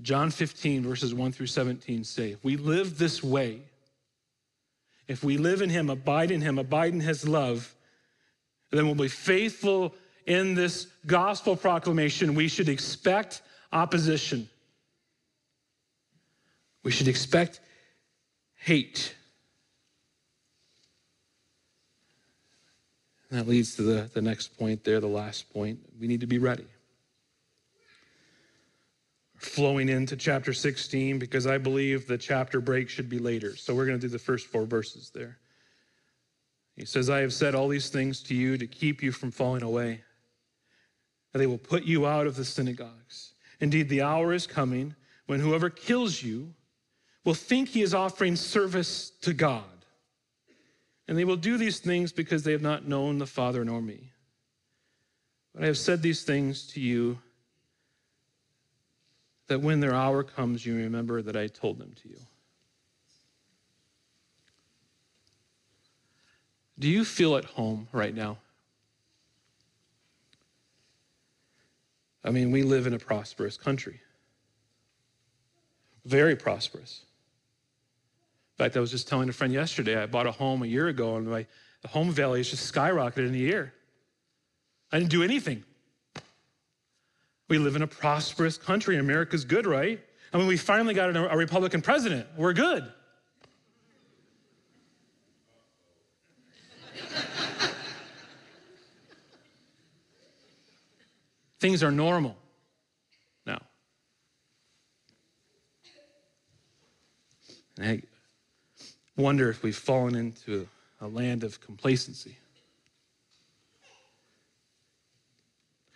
[0.01, 3.61] John 15, verses 1 through 17 say, if we live this way,
[5.07, 7.75] if we live in Him, abide in Him, abide in His love,
[8.71, 9.93] then we'll be faithful
[10.25, 12.33] in this gospel proclamation.
[12.33, 14.49] We should expect opposition.
[16.83, 17.59] We should expect
[18.63, 19.13] hate.
[23.29, 25.79] That leads to the, the next point there, the last point.
[25.99, 26.67] We need to be ready.
[29.35, 33.57] Flowing into chapter 16 because I believe the chapter break should be later.
[33.57, 35.39] So we're going to do the first four verses there.
[36.77, 39.63] He says, I have said all these things to you to keep you from falling
[39.63, 40.03] away.
[41.33, 43.33] And they will put you out of the synagogues.
[43.59, 44.95] Indeed, the hour is coming
[45.25, 46.53] when whoever kills you
[47.23, 49.63] will think he is offering service to God.
[51.07, 54.11] And they will do these things because they have not known the Father nor me.
[55.53, 57.19] But I have said these things to you
[59.47, 62.19] that when their hour comes, you remember that I told them to you.
[66.79, 68.37] Do you feel at home right now?
[72.23, 73.99] I mean, we live in a prosperous country,
[76.05, 77.01] very prosperous.
[78.53, 80.87] In fact, I was just telling a friend yesterday, I bought a home a year
[80.87, 81.47] ago, and my
[81.89, 83.73] home value has just skyrocketed in a year.
[84.91, 85.63] I didn't do anything.
[87.49, 88.97] We live in a prosperous country.
[88.97, 89.99] America's good, right?
[90.31, 92.27] I mean, we finally got a Republican president.
[92.37, 92.85] We're good.
[101.59, 102.37] Things are normal
[103.47, 103.61] now.
[107.77, 108.01] And I
[109.17, 110.67] wonder if we've fallen into
[111.01, 112.37] a land of complacency.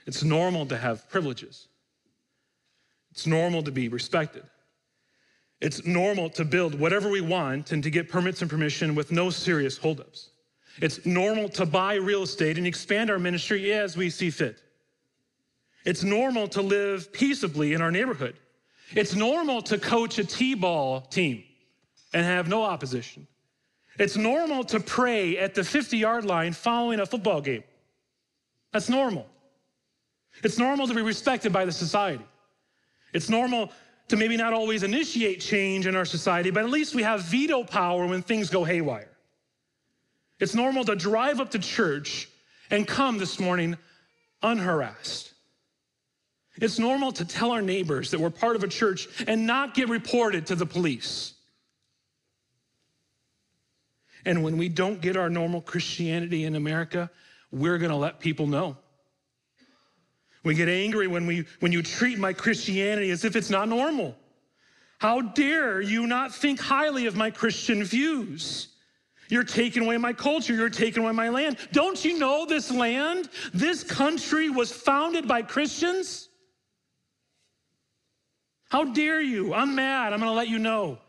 [0.05, 1.67] It's normal to have privileges.
[3.11, 4.43] It's normal to be respected.
[5.59, 9.29] It's normal to build whatever we want and to get permits and permission with no
[9.29, 10.29] serious holdups.
[10.79, 14.61] It's normal to buy real estate and expand our ministry as we see fit.
[15.83, 18.35] It's normal to live peaceably in our neighborhood.
[18.91, 21.43] It's normal to coach a T ball team
[22.17, 23.27] and have no opposition.
[23.99, 27.63] It's normal to pray at the 50 yard line following a football game.
[28.73, 29.27] That's normal.
[30.43, 32.25] It's normal to be respected by the society.
[33.13, 33.71] It's normal
[34.07, 37.63] to maybe not always initiate change in our society, but at least we have veto
[37.63, 39.11] power when things go haywire.
[40.39, 42.29] It's normal to drive up to church
[42.71, 43.77] and come this morning
[44.41, 45.33] unharassed.
[46.55, 49.87] It's normal to tell our neighbors that we're part of a church and not get
[49.87, 51.35] reported to the police.
[54.27, 57.09] And when we don't get our normal Christianity in America,
[57.49, 58.75] we're going to let people know.
[60.43, 64.17] We get angry when, we, when you treat my Christianity as if it's not normal.
[64.99, 68.67] How dare you not think highly of my Christian views?
[69.29, 70.53] You're taking away my culture.
[70.53, 71.55] You're taking away my land.
[71.71, 76.27] Don't you know this land, this country was founded by Christians?
[78.67, 79.53] How dare you?
[79.53, 80.11] I'm mad.
[80.11, 80.99] I'm going to let you know.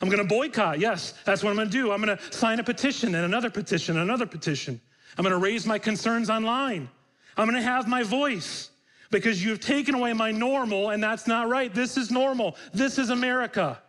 [0.00, 0.78] I'm going to boycott.
[0.78, 1.90] Yes, that's what I'm going to do.
[1.90, 4.80] I'm going to sign a petition and another petition another petition.
[5.16, 6.88] I'm going to raise my concerns online.
[7.36, 8.70] I'm going to have my voice
[9.10, 11.72] because you've taken away my normal, and that's not right.
[11.72, 12.56] This is normal.
[12.74, 13.80] This is America.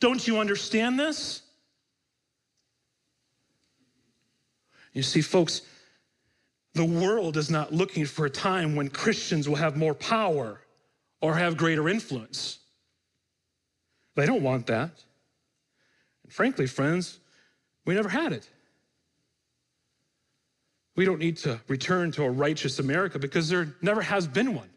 [0.00, 1.42] Don't you understand this?
[4.92, 5.62] You see, folks,
[6.74, 10.60] the world is not looking for a time when Christians will have more power
[11.20, 12.58] or have greater influence.
[14.14, 14.90] They don't want that.
[16.26, 17.20] And frankly, friends,
[17.84, 18.50] we never had it.
[20.96, 24.68] We don't need to return to a righteous America because there never has been one.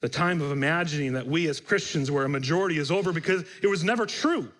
[0.00, 3.68] The time of imagining that we as Christians were a majority is over because it
[3.68, 4.50] was never true.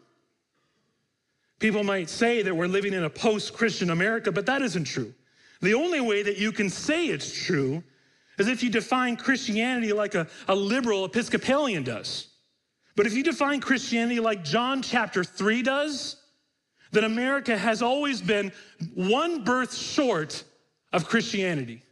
[1.58, 5.12] People might say that we're living in a post Christian America, but that isn't true.
[5.60, 7.82] The only way that you can say it's true
[8.38, 12.31] is if you define Christianity like a, a liberal Episcopalian does.
[12.94, 16.16] But if you define Christianity like John chapter 3 does,
[16.90, 18.52] then America has always been
[18.94, 20.44] one birth short
[20.92, 21.82] of Christianity.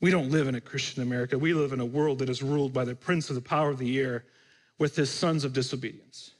[0.00, 1.38] We don't live in a Christian America.
[1.38, 3.78] We live in a world that is ruled by the prince of the power of
[3.78, 4.24] the air
[4.78, 6.32] with his sons of disobedience.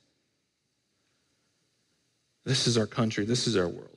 [2.44, 3.24] This is our country.
[3.24, 3.88] This is our world.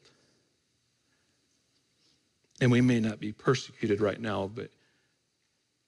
[2.61, 4.69] And we may not be persecuted right now, but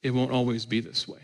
[0.08, 1.20] it won't always be this way.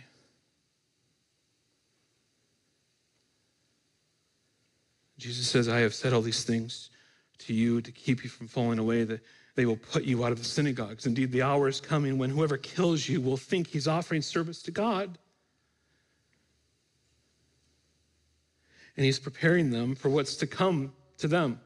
[5.17, 6.89] Jesus says, I have said all these things
[7.37, 9.21] to you to keep you from falling away, that
[9.55, 11.05] they will put you out of the synagogues.
[11.05, 14.71] Indeed, the hour is coming when whoever kills you will think he's offering service to
[14.71, 15.17] God.
[18.97, 21.61] And he's preparing them for what's to come to them.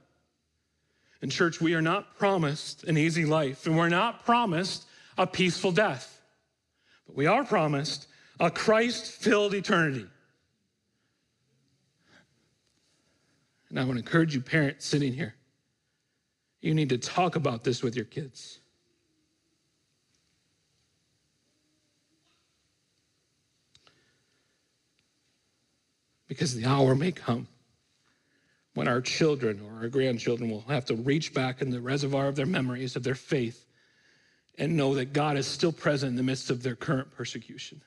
[1.23, 4.85] In church, we are not promised an easy life, and we're not promised
[5.17, 6.16] a peaceful death,
[7.07, 8.07] but we are promised
[8.39, 10.05] a Christ filled eternity.
[13.69, 15.35] And I want to encourage you, parents sitting here,
[16.61, 18.59] you need to talk about this with your kids.
[26.27, 27.47] Because the hour may come
[28.73, 32.35] when our children or our grandchildren will have to reach back in the reservoir of
[32.35, 33.66] their memories of their faith
[34.57, 37.81] and know that God is still present in the midst of their current persecution.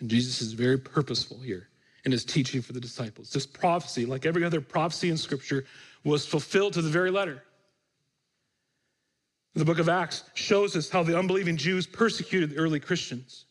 [0.00, 1.68] And Jesus is very purposeful here
[2.04, 3.30] in his teaching for the disciples.
[3.30, 5.64] This prophecy, like every other prophecy in Scripture,
[6.04, 7.42] was fulfilled to the very letter.
[9.54, 13.44] The book of Acts shows us how the unbelieving Jews persecuted the early Christians.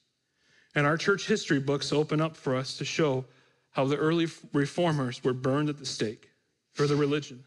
[0.75, 3.25] And our church history books open up for us to show
[3.71, 6.29] how the early reformers were burned at the stake
[6.73, 7.43] for their religion.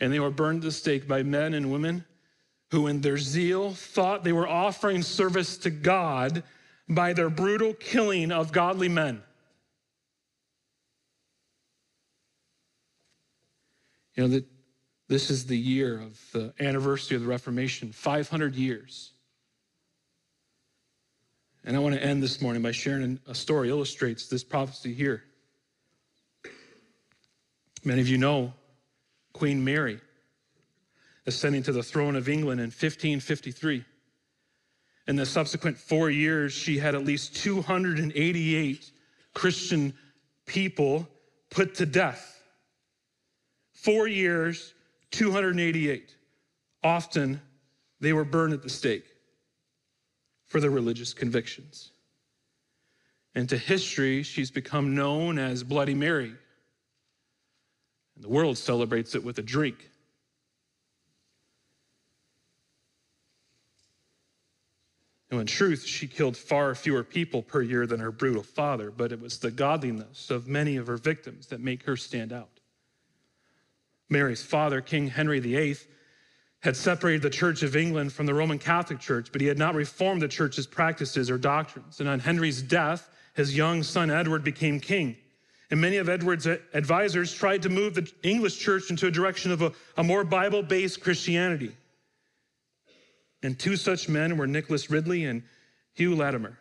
[0.00, 2.04] And they were burned at the stake by men and women
[2.70, 6.42] who, in their zeal, thought they were offering service to God
[6.88, 9.22] by their brutal killing of godly men.
[14.14, 14.46] You know, that
[15.08, 19.12] this is the year of the anniversary of the Reformation, 500 years.
[21.64, 25.24] And I want to end this morning by sharing a story illustrates this prophecy here.
[27.84, 28.52] Many of you know
[29.32, 30.00] Queen Mary
[31.26, 33.84] ascending to the throne of England in 1553.
[35.06, 38.90] In the subsequent four years, she had at least 288
[39.34, 39.94] Christian
[40.46, 41.08] people
[41.50, 42.42] put to death.
[43.72, 44.74] Four years,
[45.12, 46.16] 288.
[46.82, 47.40] Often
[48.00, 49.04] they were burned at the stake
[50.46, 51.92] for their religious convictions.
[53.34, 56.34] And to history, she's become known as Bloody Mary.
[58.20, 59.88] And the world celebrates it with a drink.
[65.30, 69.10] And in truth, she killed far fewer people per year than her brutal father, but
[69.10, 72.60] it was the godliness of many of her victims that make her stand out.
[74.10, 75.78] Mary's father, King Henry VIII,
[76.60, 79.74] had separated the Church of England from the Roman Catholic Church, but he had not
[79.74, 82.00] reformed the church's practices or doctrines.
[82.00, 85.16] And on Henry's death, his young son Edward became king.
[85.70, 89.62] And many of Edward's advisors tried to move the English church into a direction of
[89.62, 91.76] a, a more Bible based Christianity.
[93.42, 95.42] And two such men were Nicholas Ridley and
[95.94, 96.58] Hugh Latimer.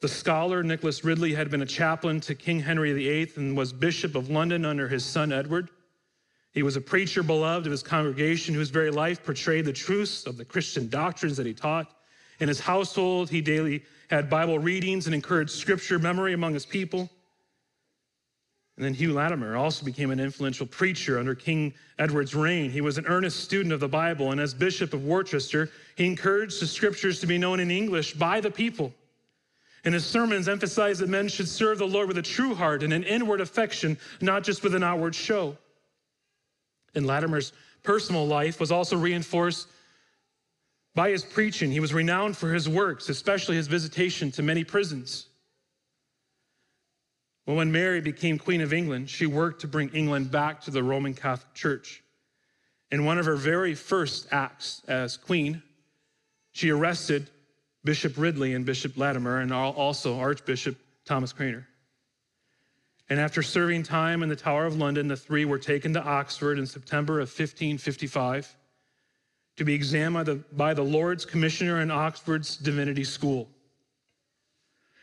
[0.00, 4.14] The scholar Nicholas Ridley had been a chaplain to King Henry VIII and was Bishop
[4.14, 5.68] of London under his son Edward.
[6.52, 10.36] He was a preacher beloved of his congregation whose very life portrayed the truths of
[10.36, 11.94] the Christian doctrines that he taught.
[12.40, 17.10] In his household, he daily had Bible readings and encouraged scripture memory among his people.
[18.80, 22.70] And then Hugh Latimer also became an influential preacher under King Edward's reign.
[22.70, 26.62] He was an earnest student of the Bible, and as Bishop of Worcester, he encouraged
[26.62, 28.94] the scriptures to be known in English by the people.
[29.84, 32.94] And his sermons emphasized that men should serve the Lord with a true heart and
[32.94, 35.58] an inward affection, not just with an outward show.
[36.94, 37.52] And Latimer's
[37.82, 39.68] personal life was also reinforced
[40.94, 41.70] by his preaching.
[41.70, 45.26] He was renowned for his works, especially his visitation to many prisons.
[47.50, 50.84] Well, when Mary became Queen of England, she worked to bring England back to the
[50.84, 52.00] Roman Catholic Church.
[52.92, 55.60] In one of her very first acts as Queen,
[56.52, 57.28] she arrested
[57.82, 61.66] Bishop Ridley and Bishop Latimer, and also Archbishop Thomas Cranmer.
[63.08, 66.56] And after serving time in the Tower of London, the three were taken to Oxford
[66.56, 68.54] in September of 1555
[69.56, 73.48] to be examined by the Lords Commissioner in Oxford's Divinity School.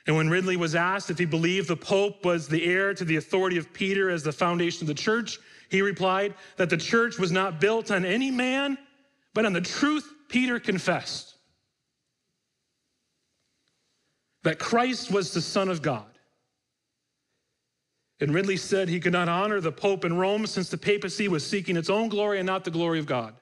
[0.08, 3.18] And when Ridley was asked if he believed the Pope was the heir to the
[3.18, 5.38] authority of Peter as the foundation of the church,
[5.70, 8.78] he replied that the church was not built on any man,
[9.34, 11.36] but on the truth Peter confessed
[14.44, 16.06] that Christ was the Son of God.
[18.22, 21.46] And Ridley said he could not honor the Pope in Rome since the papacy was
[21.46, 23.36] seeking its own glory and not the glory of God.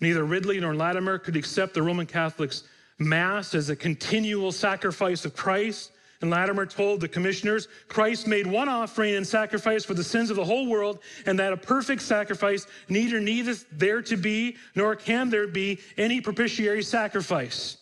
[0.00, 2.62] Neither Ridley nor Latimer could accept the Roman Catholics
[3.00, 5.90] Mass as a continual sacrifice of Christ,
[6.20, 10.36] And Latimer told the commissioners Christ made one offering and sacrifice for the sins of
[10.36, 15.30] the whole world, and that a perfect sacrifice neither needeth there to be, nor can
[15.30, 17.78] there be any propitiatory sacrifice.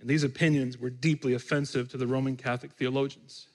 [0.00, 3.48] And these opinions were deeply offensive to the Roman Catholic theologians.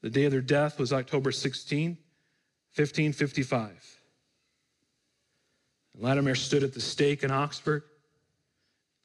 [0.00, 1.90] The day of their death was October 16,
[2.74, 3.97] 1555.
[5.98, 7.82] Latimer stood at the stake in Oxford.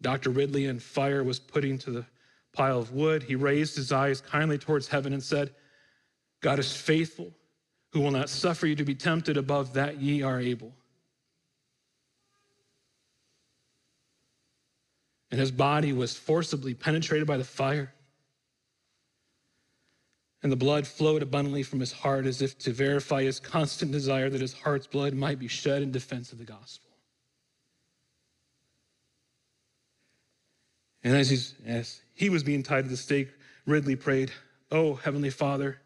[0.01, 0.29] Dr.
[0.29, 2.05] Ridley, in fire, was putting to the
[2.53, 3.23] pile of wood.
[3.23, 5.51] He raised his eyes kindly towards heaven and said,
[6.41, 7.33] God is faithful,
[7.91, 10.73] who will not suffer you to be tempted above that ye are able.
[15.31, 17.91] And his body was forcibly penetrated by the fire.
[20.43, 24.29] And the blood flowed abundantly from his heart as if to verify his constant desire
[24.29, 26.82] that his heart's blood might be shed in defense of the gospel.
[31.03, 33.29] And as, he's, as he was being tied to the stake,
[33.65, 34.31] Ridley prayed,
[34.71, 35.79] Oh, Heavenly Father,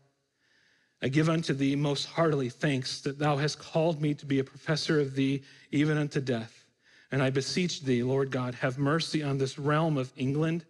[1.01, 4.43] I give unto thee most heartily thanks that thou hast called me to be a
[4.43, 6.65] professor of thee even unto death.
[7.11, 10.65] And I beseech thee, Lord God, have mercy on this realm of England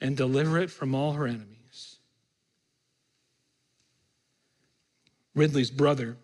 [0.00, 1.98] and deliver it from all her enemies.
[5.34, 6.16] Ridley's brother,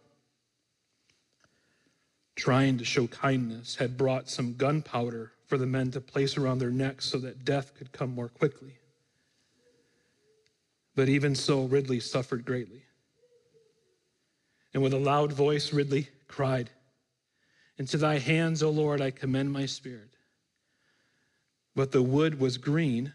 [2.37, 6.71] trying to show kindness, had brought some gunpowder for the men to place around their
[6.71, 8.79] necks so that death could come more quickly.
[10.95, 12.85] But even so, Ridley suffered greatly.
[14.73, 16.71] And with a loud voice, Ridley cried,
[17.79, 20.15] Into thy hands, O Lord, I commend my spirit.
[21.75, 23.13] But the wood was green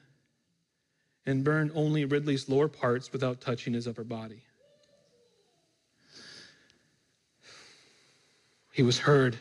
[1.25, 4.43] and burned only Ridley's lower parts without touching his upper body.
[8.73, 9.38] He was heard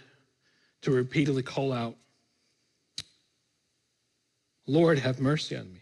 [0.82, 1.97] to repeatedly call out,
[4.67, 5.81] Lord, have mercy on me.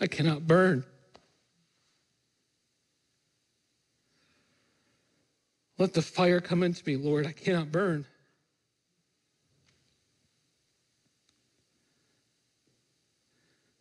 [0.00, 0.84] I cannot burn.
[5.78, 7.26] Let the fire come into me, Lord.
[7.26, 8.04] I cannot burn.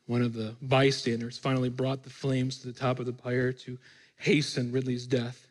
[0.06, 3.78] One of the bystanders finally brought the flames to the top of the pyre to
[4.18, 5.48] hasten Ridley's death.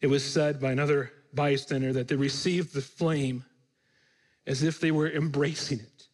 [0.00, 3.44] It was said by another bystander that they received the flame
[4.46, 6.08] as if they were embracing it.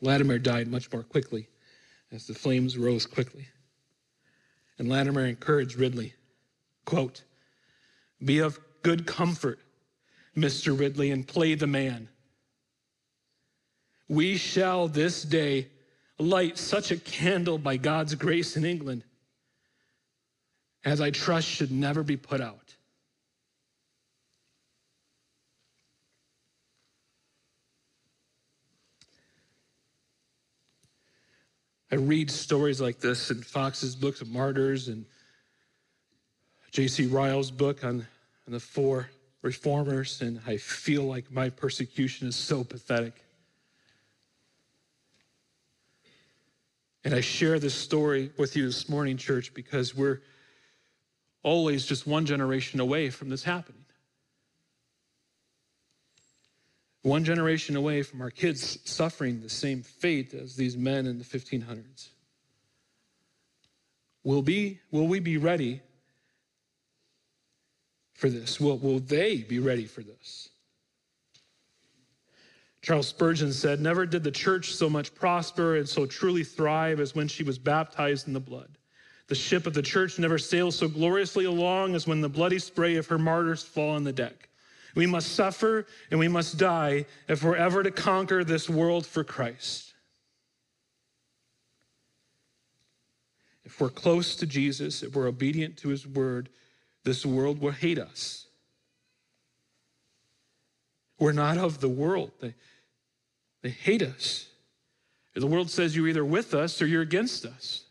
[0.00, 1.48] Latimer died much more quickly
[2.12, 3.48] as the flames rose quickly.
[4.78, 6.14] And Latimer encouraged Ridley,
[6.84, 7.22] quote,
[8.24, 9.60] Be of good comfort,
[10.36, 10.78] Mr.
[10.78, 12.08] Ridley, and play the man.
[14.08, 15.68] We shall this day
[16.18, 19.04] light such a candle by God's grace in England
[20.84, 22.60] as I trust should never be put out.
[31.90, 35.06] I read stories like this in Foxe's Books of Martyrs and
[36.72, 37.06] J.C.
[37.06, 38.04] Ryle's book on,
[38.46, 39.08] on the four
[39.42, 43.24] reformers, and I feel like my persecution is so pathetic.
[47.04, 50.20] And I share this story with you this morning, church, because we're
[51.44, 53.84] always just one generation away from this happening.
[57.02, 61.24] One generation away from our kids suffering the same fate as these men in the
[61.24, 62.08] 1500s.
[64.24, 65.82] Will, be, will we be ready
[68.14, 68.58] for this?
[68.58, 70.48] Will, will they be ready for this?
[72.80, 77.14] Charles Spurgeon said, Never did the church so much prosper and so truly thrive as
[77.14, 78.78] when she was baptized in the blood.
[79.28, 82.96] The ship of the church never sails so gloriously along as when the bloody spray
[82.96, 84.48] of her martyrs fall on the deck.
[84.94, 89.24] We must suffer and we must die if we're ever to conquer this world for
[89.24, 89.94] Christ.
[93.64, 96.50] If we're close to Jesus, if we're obedient to his word,
[97.02, 98.46] this world will hate us.
[101.18, 102.32] We're not of the world.
[102.40, 102.54] They,
[103.62, 104.48] they hate us.
[105.34, 107.83] The world says you're either with us or you're against us.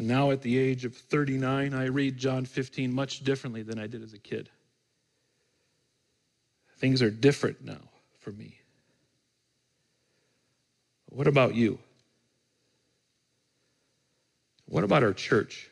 [0.00, 3.86] And now, at the age of 39, I read John 15 much differently than I
[3.86, 4.48] did as a kid.
[6.78, 7.82] Things are different now
[8.18, 8.56] for me.
[11.10, 11.78] What about you?
[14.70, 15.68] What about our church?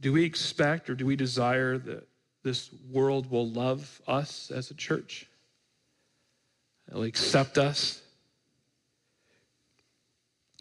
[0.00, 2.08] Do we expect or do we desire that
[2.42, 5.26] this world will love us as a church?
[6.90, 8.00] Will accept us?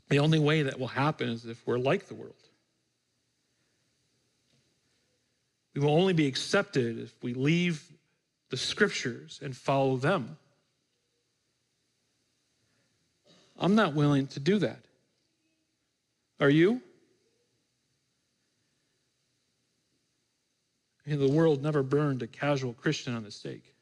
[0.09, 2.33] The only way that will happen is if we're like the world.
[5.73, 7.83] We will only be accepted if we leave
[8.49, 10.37] the scriptures and follow them.
[13.59, 14.79] I'm not willing to do that.
[16.39, 16.81] Are you?
[21.15, 23.73] the world never burned a casual Christian on the stake.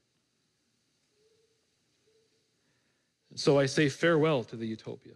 [3.32, 5.15] And so I say farewell to the utopia.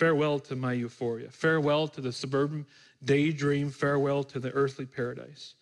[0.00, 1.28] Farewell to my euphoria.
[1.28, 2.64] Farewell to the suburban
[3.04, 3.68] daydream.
[3.68, 5.56] Farewell to the earthly paradise.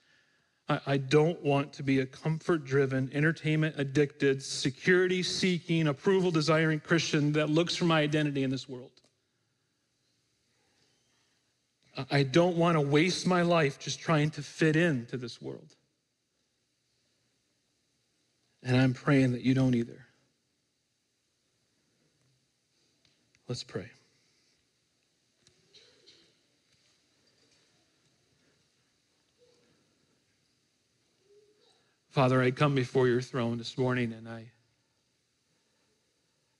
[0.68, 6.78] I, I don't want to be a comfort driven, entertainment addicted, security seeking, approval desiring
[6.78, 8.92] Christian that looks for my identity in this world.
[12.08, 15.74] I don't want to waste my life just trying to fit into this world.
[18.62, 20.06] And I'm praying that you don't either.
[23.48, 23.90] Let's pray.
[32.18, 34.50] Father, I come before your throne this morning and I,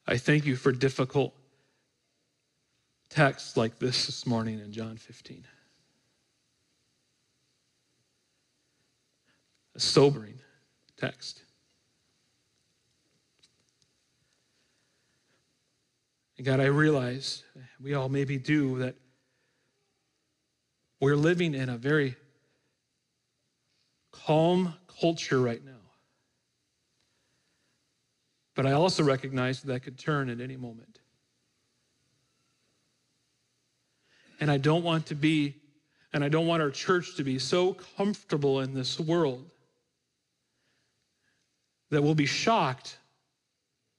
[0.06, 1.34] I thank you for difficult
[3.10, 5.44] texts like this this morning in John 15.
[9.74, 10.38] A sobering
[10.96, 11.42] text.
[16.36, 17.42] And God, I realize
[17.82, 18.94] we all maybe do that
[21.00, 22.14] we're living in a very
[24.12, 25.72] calm culture right now.
[28.54, 30.98] But I also recognize that, that could turn at any moment.
[34.40, 35.54] And I don't want to be,
[36.12, 39.48] and I don't want our church to be so comfortable in this world
[41.90, 42.98] that we'll be shocked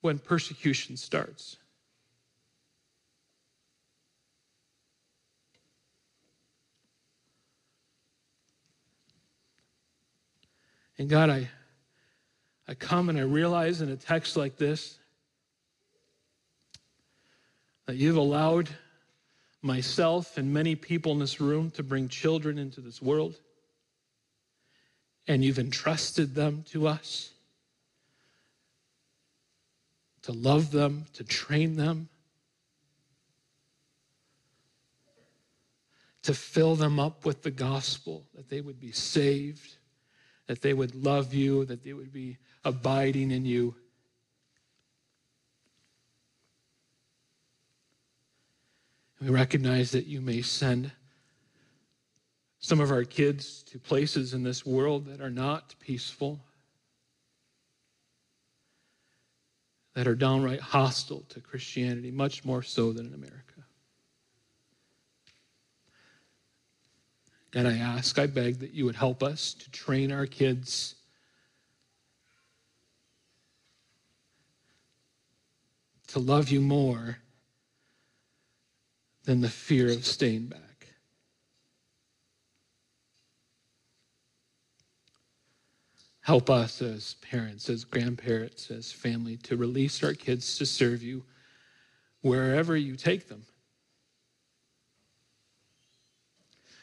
[0.02, 1.59] when persecution starts.
[11.00, 11.50] And God, I,
[12.68, 15.00] I come and I realize in a text like this
[17.86, 18.70] that you've allowed
[19.62, 23.40] myself and many people in this room to bring children into this world.
[25.26, 27.32] And you've entrusted them to us
[30.24, 32.10] to love them, to train them,
[36.24, 39.79] to fill them up with the gospel, that they would be saved
[40.50, 42.36] that they would love you, that they would be
[42.66, 43.76] abiding in you.
[49.22, 50.92] we recognize that you may send
[52.60, 56.40] some of our kids to places in this world that are not peaceful,
[59.94, 63.49] that are downright hostile to Christianity, much more so than in America.
[67.54, 70.96] And I ask, I beg that you would help us to train our kids
[76.08, 77.18] to love you more
[79.26, 80.88] than the fear of staying back.
[86.22, 91.24] Help us as parents, as grandparents, as family to release our kids to serve you
[92.22, 93.44] wherever you take them.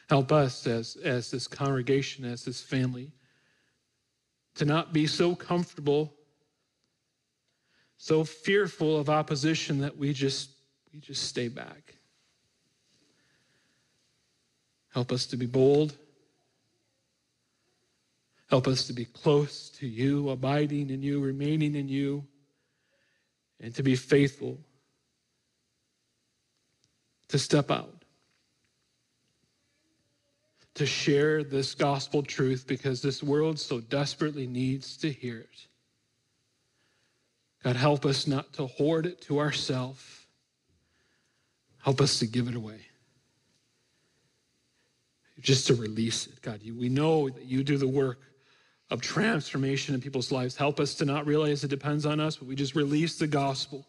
[0.09, 3.11] Help us as, as this congregation, as this family,
[4.55, 6.13] to not be so comfortable,
[7.97, 10.51] so fearful of opposition that we just
[10.93, 11.95] we just stay back.
[14.93, 15.93] Help us to be bold.
[18.49, 22.25] Help us to be close to you, abiding in you, remaining in you,
[23.59, 24.57] and to be faithful
[27.27, 27.96] to step out
[30.77, 35.67] to share this gospel truth because this world so desperately needs to hear it.
[37.63, 40.27] God, help us not to hoard it to ourselves.
[41.83, 42.79] Help us to give it away.
[45.39, 46.41] Just to release it.
[46.41, 48.19] God, we know that you do the work
[48.89, 50.55] of transformation in people's lives.
[50.55, 53.85] Help us to not realize it depends on us, but we just release the gospel.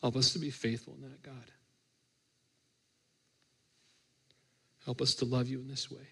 [0.00, 1.34] Help us to be faithful in that, God.
[4.90, 6.02] Help us to love you in this way.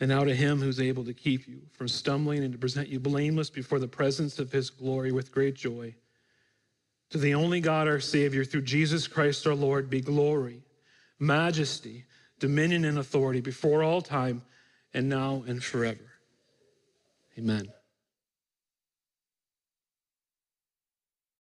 [0.00, 3.00] And now to him who's able to keep you from stumbling and to present you
[3.00, 5.94] blameless before the presence of his glory with great joy.
[7.08, 10.62] To the only God, our Savior, through Jesus Christ our Lord, be glory,
[11.18, 12.04] majesty,
[12.38, 14.42] dominion, and authority before all time
[14.92, 16.04] and now and forever.
[17.38, 17.72] Amen.